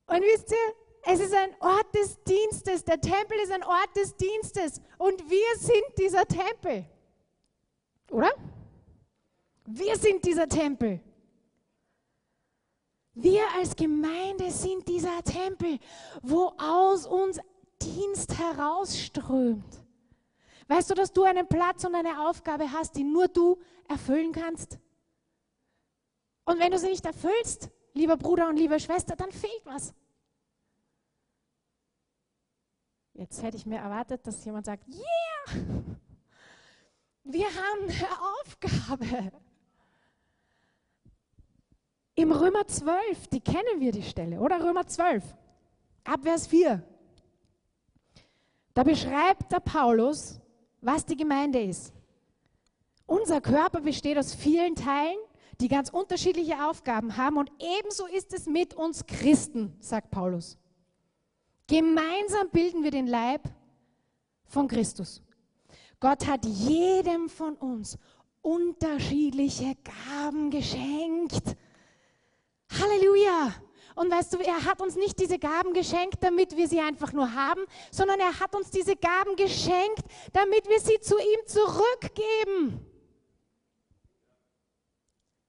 [0.08, 2.45] Und wisst ihr, es ist ein Ort des Dienstes.
[2.88, 4.82] Der Tempel ist ein Ort des Dienstes.
[4.98, 6.86] Und wir sind dieser Tempel.
[8.12, 8.32] Oder?
[9.66, 11.02] Wir sind dieser Tempel.
[13.14, 15.80] Wir als Gemeinde sind dieser Tempel,
[16.22, 17.40] wo aus uns
[17.82, 19.86] Dienst herausströmt.
[20.68, 24.80] Weißt du, dass du einen Platz und eine Aufgabe hast, die nur du erfüllen kannst?
[26.46, 29.94] Und wenn du sie nicht erfüllst, lieber Bruder und liebe Schwester, dann fehlt was.
[33.18, 35.56] Jetzt hätte ich mir erwartet, dass jemand sagt, yeah,
[37.24, 38.08] wir haben eine
[38.42, 39.32] Aufgabe.
[42.16, 45.24] Im Römer 12, die kennen wir die Stelle, oder Römer 12,
[46.04, 46.84] Abvers 4.
[48.74, 50.42] Da beschreibt der Paulus,
[50.82, 51.94] was die Gemeinde ist.
[53.06, 55.18] Unser Körper besteht aus vielen Teilen,
[55.62, 60.58] die ganz unterschiedliche Aufgaben haben und ebenso ist es mit uns Christen, sagt Paulus.
[61.68, 63.42] Gemeinsam bilden wir den Leib
[64.46, 65.22] von Christus.
[66.00, 67.98] Gott hat jedem von uns
[68.42, 71.56] unterschiedliche Gaben geschenkt.
[72.80, 73.54] Halleluja!
[73.96, 77.34] Und weißt du, er hat uns nicht diese Gaben geschenkt, damit wir sie einfach nur
[77.34, 77.62] haben,
[77.92, 80.04] sondern er hat uns diese Gaben geschenkt,
[80.34, 82.86] damit wir sie zu ihm zurückgeben.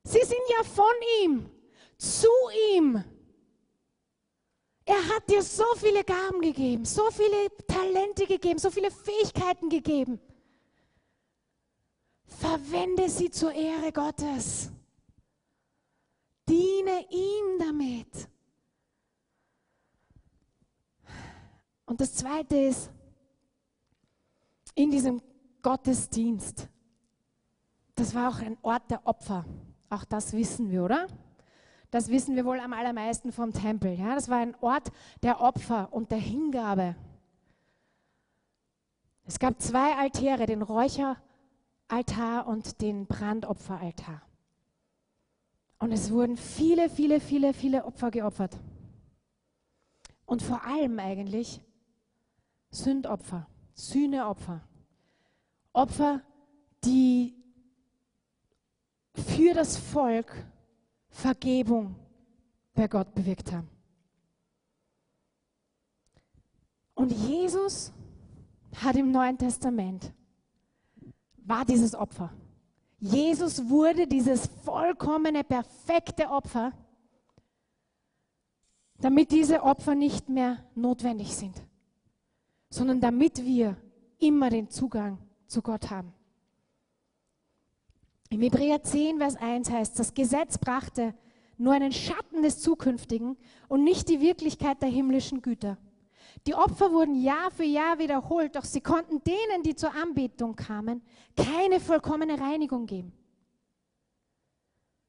[0.05, 0.85] Sie sind ja von
[1.25, 1.51] ihm,
[1.99, 2.29] zu
[2.73, 3.05] ihm.
[4.89, 10.20] Er hat dir so viele Gaben gegeben, so viele Talente gegeben, so viele Fähigkeiten gegeben.
[12.24, 14.70] Verwende sie zur Ehre Gottes.
[16.49, 18.28] Diene ihm damit.
[21.84, 22.91] Und das Zweite ist,
[24.76, 25.20] in diesem
[25.62, 26.68] Gottesdienst,
[27.97, 29.45] das war auch ein Ort der Opfer.
[29.91, 31.09] Auch das wissen wir, oder?
[31.91, 33.99] Das wissen wir wohl am allermeisten vom Tempel.
[33.99, 34.14] Ja?
[34.14, 34.91] Das war ein Ort
[35.22, 36.97] der Opfer und der Hingabe.
[39.24, 44.22] Es gab zwei Altäre, den Räucheraltar und den Brandopferaltar.
[45.78, 48.57] Und es wurden viele, viele, viele, viele Opfer geopfert.
[50.24, 51.61] Und vor allem eigentlich
[52.70, 54.61] Sündopfer, Sühneopfer.
[55.72, 56.22] Opfer,
[56.84, 57.34] die
[59.14, 60.32] für das Volk
[61.17, 61.95] Vergebung
[62.75, 63.69] bei Gott bewirkt haben.
[66.95, 67.93] Und Jesus
[68.75, 70.12] hat im Neuen Testament,
[71.37, 72.33] war dieses Opfer.
[72.99, 76.73] Jesus wurde dieses vollkommene, perfekte Opfer,
[78.99, 81.61] damit diese Opfer nicht mehr notwendig sind
[82.71, 83.77] sondern damit wir
[84.19, 86.12] immer den Zugang zu Gott haben.
[88.37, 91.14] Im Hebräer 10, Vers 1 heißt, das Gesetz brachte
[91.57, 95.78] nur einen Schatten des Zukünftigen und nicht die Wirklichkeit der himmlischen Güter.
[96.47, 101.01] Die Opfer wurden Jahr für Jahr wiederholt, doch sie konnten denen, die zur Anbetung kamen,
[101.34, 103.14] keine vollkommene Reinigung geben.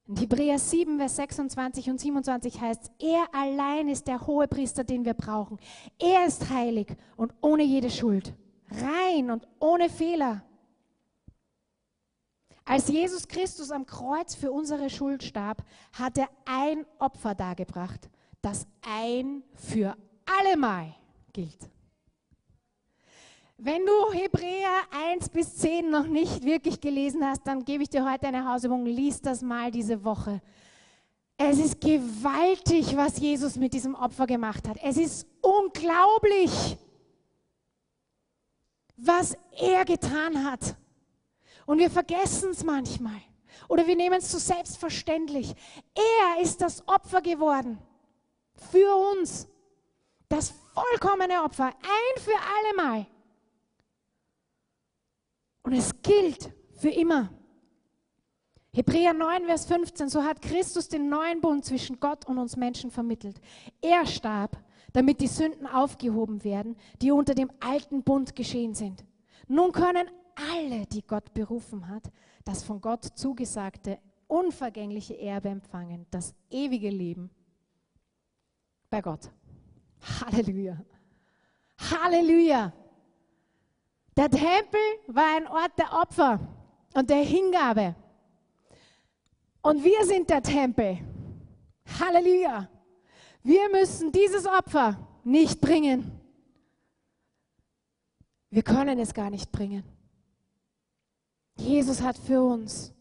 [0.07, 5.03] In Hebräer 7, Vers 26 und 27 heißt er allein ist der hohe Priester, den
[5.03, 5.59] wir brauchen.
[5.99, 8.33] Er ist heilig und ohne jede Schuld,
[8.71, 10.46] rein und ohne Fehler.
[12.67, 15.63] Als Jesus Christus am Kreuz für unsere Schuld starb,
[15.93, 18.09] hat er ein Opfer dargebracht,
[18.41, 19.95] das ein für
[20.25, 20.93] allemal
[21.31, 21.69] gilt.
[23.57, 24.81] Wenn du Hebräer
[25.13, 28.85] 1 bis 10 noch nicht wirklich gelesen hast, dann gebe ich dir heute eine Hausübung.
[28.85, 30.41] Lies das mal diese Woche.
[31.37, 34.77] Es ist gewaltig, was Jesus mit diesem Opfer gemacht hat.
[34.83, 36.77] Es ist unglaublich,
[38.97, 40.75] was er getan hat.
[41.67, 43.21] Und wir vergessen es manchmal.
[43.67, 45.53] Oder wir nehmen es zu so selbstverständlich.
[45.93, 47.77] Er ist das Opfer geworden
[48.71, 49.47] für uns.
[50.29, 51.65] Das vollkommene Opfer.
[51.65, 53.07] Ein für alle Mal.
[55.63, 56.49] Und es gilt
[56.79, 57.29] für immer.
[58.73, 62.91] Hebräer 9, Vers 15, so hat Christus den neuen Bund zwischen Gott und uns Menschen
[62.91, 63.41] vermittelt.
[63.81, 64.57] Er starb,
[64.93, 69.03] damit die Sünden aufgehoben werden, die unter dem alten Bund geschehen sind.
[69.47, 70.07] Nun können
[70.37, 72.03] alle, die Gott berufen hat,
[72.45, 77.29] das von Gott zugesagte, unvergängliche Erbe empfangen, das ewige Leben
[78.89, 79.31] bei Gott.
[80.21, 80.77] Halleluja.
[81.79, 82.73] Halleluja.
[84.15, 86.39] Der Tempel war ein Ort der Opfer
[86.93, 87.95] und der Hingabe.
[89.61, 90.99] Und wir sind der Tempel.
[91.99, 92.69] Halleluja.
[93.43, 96.11] Wir müssen dieses Opfer nicht bringen.
[98.49, 99.83] Wir können es gar nicht bringen.
[101.57, 102.93] Jesus hat für uns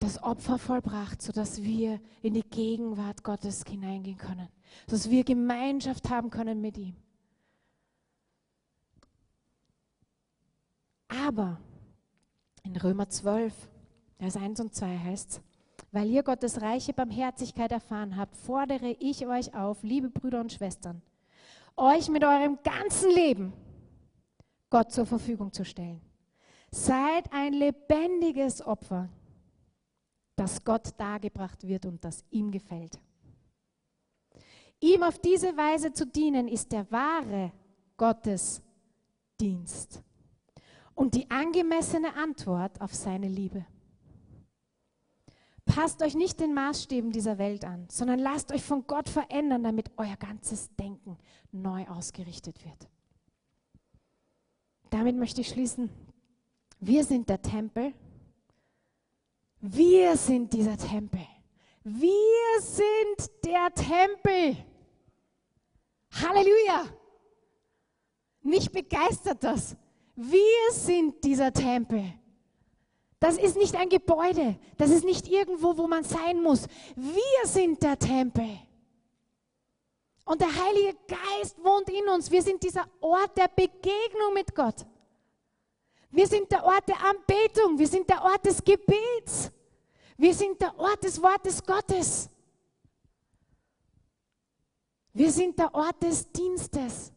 [0.00, 4.48] das Opfer vollbracht, sodass wir in die Gegenwart Gottes hineingehen können,
[4.86, 6.96] sodass wir Gemeinschaft haben können mit ihm.
[11.08, 11.60] Aber
[12.64, 13.54] in Römer 12,
[14.18, 15.40] Vers 1 und 2 heißt es,
[15.92, 21.02] weil ihr Gottes reiche Barmherzigkeit erfahren habt, fordere ich euch auf, liebe Brüder und Schwestern,
[21.76, 23.52] euch mit eurem ganzen Leben
[24.70, 26.00] Gott zur Verfügung zu stellen.
[26.72, 29.08] Seid ein lebendiges Opfer,
[30.36, 32.98] das Gott dargebracht wird und das ihm gefällt.
[34.80, 37.52] Ihm auf diese Weise zu dienen, ist der wahre
[37.96, 40.02] Gottesdienst
[40.94, 43.66] und die angemessene Antwort auf seine Liebe.
[45.64, 49.90] Passt euch nicht den Maßstäben dieser Welt an, sondern lasst euch von Gott verändern, damit
[49.98, 51.16] euer ganzes Denken
[51.52, 52.88] neu ausgerichtet wird.
[54.90, 55.90] Damit möchte ich schließen.
[56.80, 57.92] Wir sind der Tempel.
[59.60, 61.26] Wir sind dieser Tempel.
[61.84, 64.56] Wir sind der Tempel.
[66.10, 66.86] Halleluja!
[68.42, 69.76] Mich begeistert das.
[70.16, 72.14] Wir sind dieser Tempel.
[73.18, 74.58] Das ist nicht ein Gebäude.
[74.78, 76.66] Das ist nicht irgendwo, wo man sein muss.
[76.96, 78.58] Wir sind der Tempel.
[80.24, 82.30] Und der Heilige Geist wohnt in uns.
[82.30, 84.86] Wir sind dieser Ort der Begegnung mit Gott.
[86.10, 87.78] Wir sind der Ort der Anbetung.
[87.78, 89.50] Wir sind der Ort des Gebets.
[90.16, 92.28] Wir sind der Ort des Wortes Gottes.
[95.12, 97.12] Wir sind der Ort des Dienstes.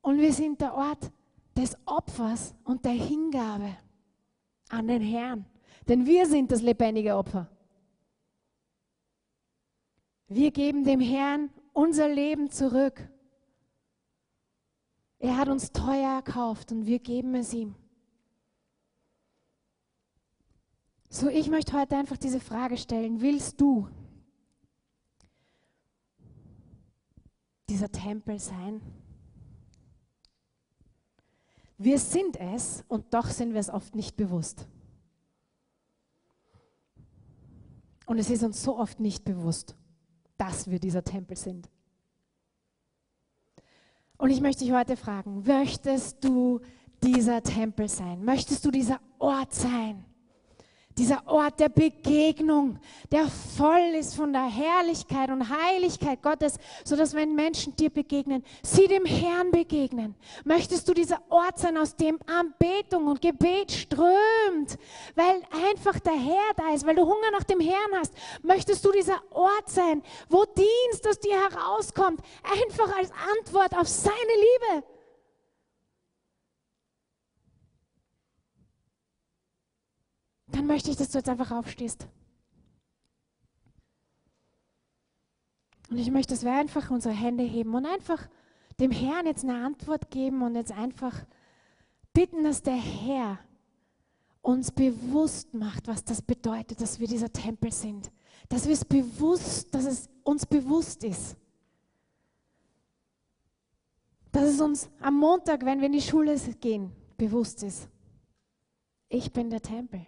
[0.00, 1.10] Und wir sind der Ort
[1.56, 3.76] des Opfers und der Hingabe
[4.68, 5.44] an den Herrn.
[5.88, 7.48] Denn wir sind das lebendige Opfer.
[10.28, 13.08] Wir geben dem Herrn unser Leben zurück.
[15.18, 17.74] Er hat uns teuer erkauft und wir geben es ihm.
[21.18, 23.22] So, ich möchte heute einfach diese Frage stellen.
[23.22, 23.88] Willst du
[27.70, 28.82] dieser Tempel sein?
[31.78, 34.66] Wir sind es und doch sind wir es oft nicht bewusst.
[38.04, 39.74] Und es ist uns so oft nicht bewusst,
[40.36, 41.70] dass wir dieser Tempel sind.
[44.18, 46.60] Und ich möchte dich heute fragen, möchtest du
[47.02, 48.22] dieser Tempel sein?
[48.22, 50.04] Möchtest du dieser Ort sein?
[50.98, 52.78] Dieser Ort der Begegnung,
[53.12, 58.86] der voll ist von der Herrlichkeit und Heiligkeit Gottes, sodass wenn Menschen dir begegnen, sie
[58.88, 60.14] dem Herrn begegnen.
[60.44, 64.78] Möchtest du dieser Ort sein, aus dem Anbetung und Gebet strömt,
[65.14, 68.14] weil einfach der Herr da ist, weil du Hunger nach dem Herrn hast?
[68.42, 74.14] Möchtest du dieser Ort sein, wo Dienst aus dir herauskommt, einfach als Antwort auf seine
[74.14, 74.95] Liebe?
[80.56, 82.08] Dann möchte ich, dass du jetzt einfach aufstehst.
[85.90, 88.26] Und ich möchte, dass wir einfach unsere Hände heben und einfach
[88.80, 91.24] dem Herrn jetzt eine Antwort geben und jetzt einfach
[92.12, 93.38] bitten, dass der Herr
[94.40, 98.10] uns bewusst macht, was das bedeutet, dass wir dieser Tempel sind.
[98.48, 101.36] Dass wir es bewusst, dass es uns bewusst ist.
[104.32, 107.88] Dass es uns am Montag, wenn wir in die Schule gehen, bewusst ist.
[109.08, 110.06] Ich bin der Tempel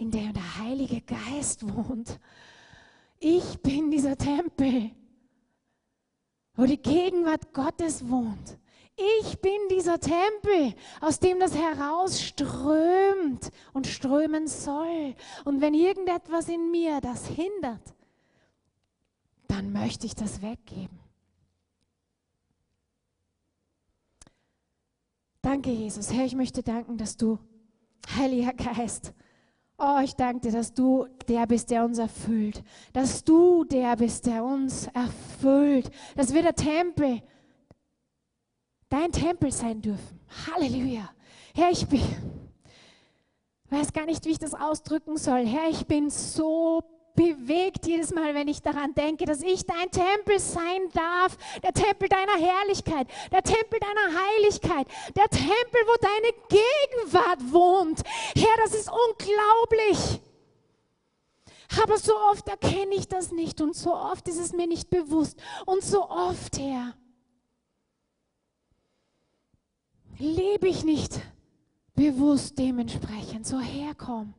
[0.00, 2.18] in der der Heilige Geist wohnt.
[3.18, 4.90] Ich bin dieser Tempel,
[6.54, 8.58] wo die Gegenwart Gottes wohnt.
[9.20, 15.14] Ich bin dieser Tempel, aus dem das herausströmt und strömen soll.
[15.44, 17.94] Und wenn irgendetwas in mir das hindert,
[19.48, 20.98] dann möchte ich das weggeben.
[25.42, 26.10] Danke, Jesus.
[26.10, 27.38] Herr, ich möchte danken, dass du,
[28.16, 29.12] Heiliger Geist,
[29.82, 32.62] Oh, ich danke dir, dass du der bist, der uns erfüllt.
[32.92, 35.90] Dass du der bist, der uns erfüllt.
[36.14, 37.22] Dass wir der Tempel,
[38.90, 40.20] dein Tempel sein dürfen.
[40.46, 41.08] Halleluja.
[41.54, 42.02] Herr, ich bin,
[43.70, 45.46] weiß gar nicht, wie ich das ausdrücken soll.
[45.46, 46.82] Herr, ich bin so
[47.20, 52.08] bewegt jedes Mal, wenn ich daran denke, dass ich dein Tempel sein darf, der Tempel
[52.08, 58.02] deiner Herrlichkeit, der Tempel deiner Heiligkeit, der Tempel, wo deine Gegenwart wohnt.
[58.34, 60.20] Herr, das ist unglaublich.
[61.82, 65.38] Aber so oft erkenne ich das nicht und so oft ist es mir nicht bewusst
[65.66, 66.94] und so oft, Herr,
[70.18, 71.20] lebe ich nicht
[71.94, 73.46] bewusst dementsprechend.
[73.46, 74.32] So herkomm.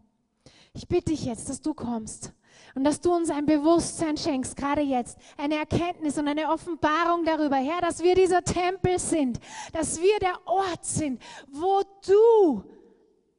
[0.74, 2.34] Ich bitte dich jetzt, dass du kommst
[2.76, 7.58] und dass du uns ein Bewusstsein schenkst, gerade jetzt, eine Erkenntnis und eine Offenbarung darüber,
[7.58, 9.40] Herr, dass wir dieser Tempel sind,
[9.74, 12.64] dass wir der Ort sind, wo du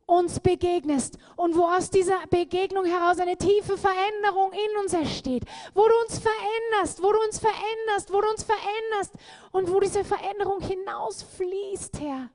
[0.07, 5.45] uns begegnest und wo aus dieser Begegnung heraus eine tiefe Veränderung in uns entsteht,
[5.75, 9.15] wo du uns veränderst, wo du uns veränderst, wo du uns veränderst
[9.53, 12.31] und wo diese Veränderung hinausfließt, Herr,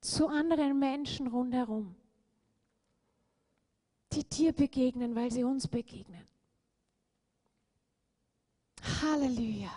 [0.00, 1.96] zu anderen Menschen rundherum
[4.14, 6.22] die dir begegnen, weil sie uns begegnen.
[9.02, 9.70] Halleluja.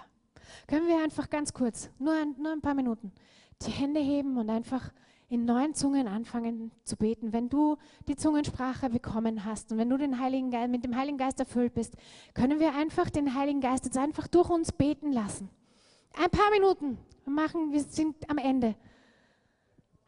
[0.68, 3.12] Können wir einfach ganz kurz, nur ein, nur ein paar Minuten,
[3.62, 4.92] die Hände heben und einfach
[5.30, 7.34] in neuen Zungen anfangen zu beten.
[7.34, 7.78] Wenn du
[8.08, 11.74] die Zungensprache bekommen hast und wenn du den Heiligen Geist, mit dem Heiligen Geist erfüllt
[11.74, 11.96] bist,
[12.34, 15.50] können wir einfach den Heiligen Geist jetzt einfach durch uns beten lassen.
[16.14, 18.76] Ein paar Minuten machen, wir sind am Ende.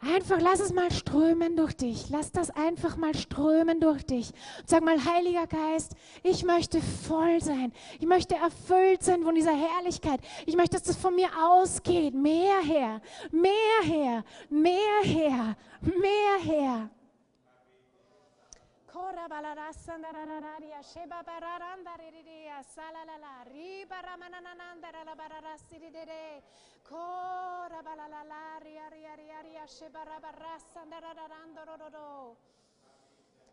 [0.02, 2.10] Einfach lass es mal strömen durch dich.
[2.10, 4.32] Lass das einfach mal strömen durch dich.
[4.60, 5.94] Und sag mal, Heiliger Geist,
[6.24, 7.74] ich möchte voll sein.
[8.00, 10.22] Ich möchte erfüllt sein von dieser Herrlichkeit.
[10.46, 12.14] Ich möchte, dass das von mir ausgeht.
[12.14, 13.52] Mehr her, mehr
[13.84, 16.90] her, mehr her, mehr her.
[18.88, 20.82] Kora balarasandararia,
[29.70, 32.34] Shebarabarasandararandororo.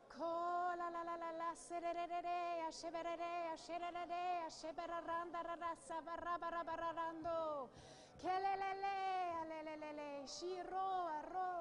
[0.09, 7.69] Kola la la la la sererere, asheberere, asherere, asheberarandararasa barabarabararando.
[8.17, 8.97] Kelelele,
[9.43, 10.89] alelelele, shiro,
[11.21, 11.56] aro.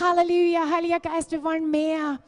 [0.00, 2.18] Halleluja, Heiliger Geist, wir wollen mehr.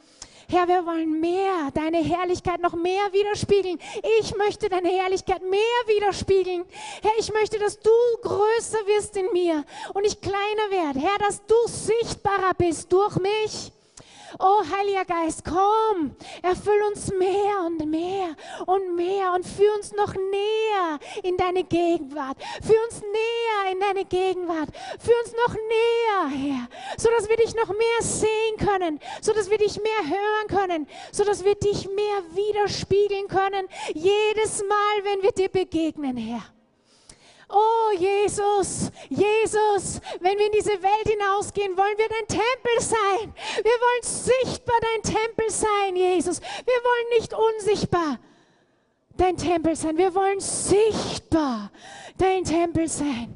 [0.51, 3.79] Herr, wir wollen mehr, deine Herrlichkeit noch mehr widerspiegeln.
[4.21, 6.65] Ich möchte deine Herrlichkeit mehr widerspiegeln.
[7.03, 7.91] Herr, ich möchte, dass du
[8.23, 11.01] größer wirst in mir und ich kleiner werde.
[11.01, 13.73] Herr, dass du sichtbarer bist durch mich.
[14.39, 20.15] Oh, Heiliger Geist, komm, erfüll uns mehr und mehr und mehr und führ uns noch
[20.15, 22.37] näher in deine Gegenwart.
[22.63, 24.69] Führ uns näher in deine Gegenwart.
[24.99, 26.69] Führ uns noch näher, Herr,
[26.99, 30.87] so dass wir dich noch mehr sehen können, so dass wir dich mehr hören können,
[31.13, 36.43] so dass wir dich mehr widerspiegeln können, jedes Mal, wenn wir dir begegnen, Herr.
[37.51, 43.33] Oh Jesus, Jesus, wenn wir in diese Welt hinausgehen, wollen wir dein Tempel sein.
[43.57, 46.41] Wir wollen sichtbar dein Tempel sein, Jesus.
[46.41, 48.19] Wir wollen nicht unsichtbar
[49.17, 49.97] dein Tempel sein.
[49.97, 51.71] Wir wollen sichtbar
[52.19, 53.35] dein Tempel sein.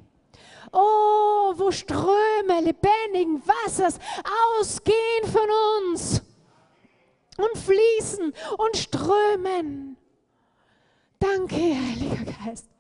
[0.73, 3.99] Oh, wo Ströme lebendigen Wassers
[4.59, 5.49] ausgehen von
[5.79, 6.23] uns
[7.39, 9.97] und fließen und strömen.
[11.19, 12.72] Danke, Heiliger Geist.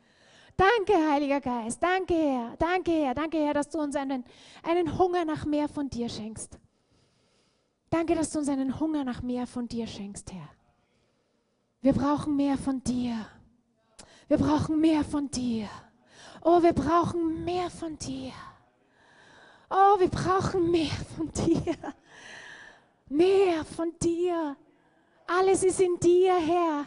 [0.62, 1.82] Danke, Heiliger Geist.
[1.82, 2.56] Danke, Herr.
[2.56, 3.14] Danke, Herr.
[3.14, 4.24] Danke, Herr, dass du uns einen,
[4.62, 6.56] einen Hunger nach mehr von dir schenkst.
[7.90, 10.48] Danke, dass du uns einen Hunger nach mehr von dir schenkst, Herr.
[11.80, 13.26] Wir brauchen mehr von dir.
[14.28, 15.68] Wir brauchen mehr von dir.
[16.44, 18.32] Oh, wir brauchen mehr von dir.
[19.68, 21.76] Oh, wir brauchen mehr von dir.
[23.08, 24.56] Mehr von dir.
[25.26, 26.86] Alles ist in dir, Herr.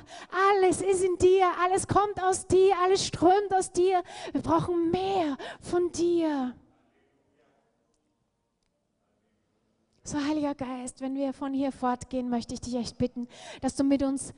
[0.50, 1.48] Alles ist in dir.
[1.64, 2.76] Alles kommt aus dir.
[2.84, 4.04] Alles strömt aus dir.
[4.32, 6.54] Wir brauchen mehr von dir.
[10.04, 13.28] So, Heiliger Geist, wenn wir von hier fortgehen, möchte ich dich echt bitten,
[13.62, 14.36] dass du mit uns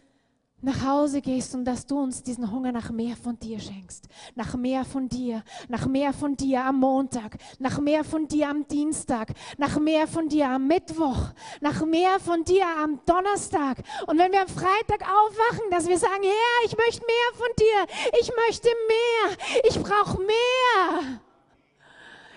[0.62, 4.08] nach Hause gehst und dass du uns diesen Hunger nach mehr von dir schenkst.
[4.36, 8.68] Nach mehr von dir, nach mehr von dir am Montag, nach mehr von dir am
[8.68, 11.30] Dienstag, nach mehr von dir am Mittwoch,
[11.62, 13.84] nach mehr von dir am Donnerstag.
[14.08, 17.96] Und wenn wir am Freitag aufwachen, dass wir sagen, Herr, ich möchte mehr von dir,
[18.20, 19.38] ich möchte mehr,
[19.70, 21.22] ich brauche mehr.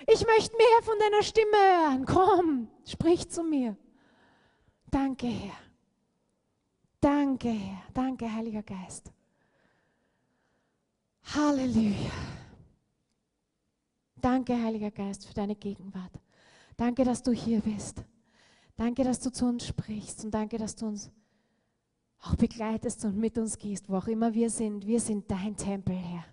[0.07, 2.05] Ich möchte mehr von deiner Stimme hören.
[2.05, 3.77] Komm, sprich zu mir.
[4.91, 5.70] Danke, Herr.
[7.01, 7.81] Danke, Herr.
[7.93, 9.11] Danke, Heiliger Geist.
[11.33, 12.11] Halleluja.
[14.15, 16.11] Danke, Heiliger Geist, für deine Gegenwart.
[16.77, 18.03] Danke, dass du hier bist.
[18.77, 21.11] Danke, dass du zu uns sprichst und danke, dass du uns
[22.19, 24.85] auch begleitest und mit uns gehst, wo auch immer wir sind.
[24.85, 26.25] Wir sind dein Tempel, Herr.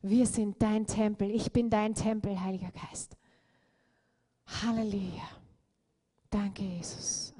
[0.00, 1.30] Wir sind dein Tempel.
[1.30, 3.16] Ich bin dein Tempel, Heiliger Geist.
[4.46, 5.28] Halleluja.
[6.30, 7.31] Danke, Jesus.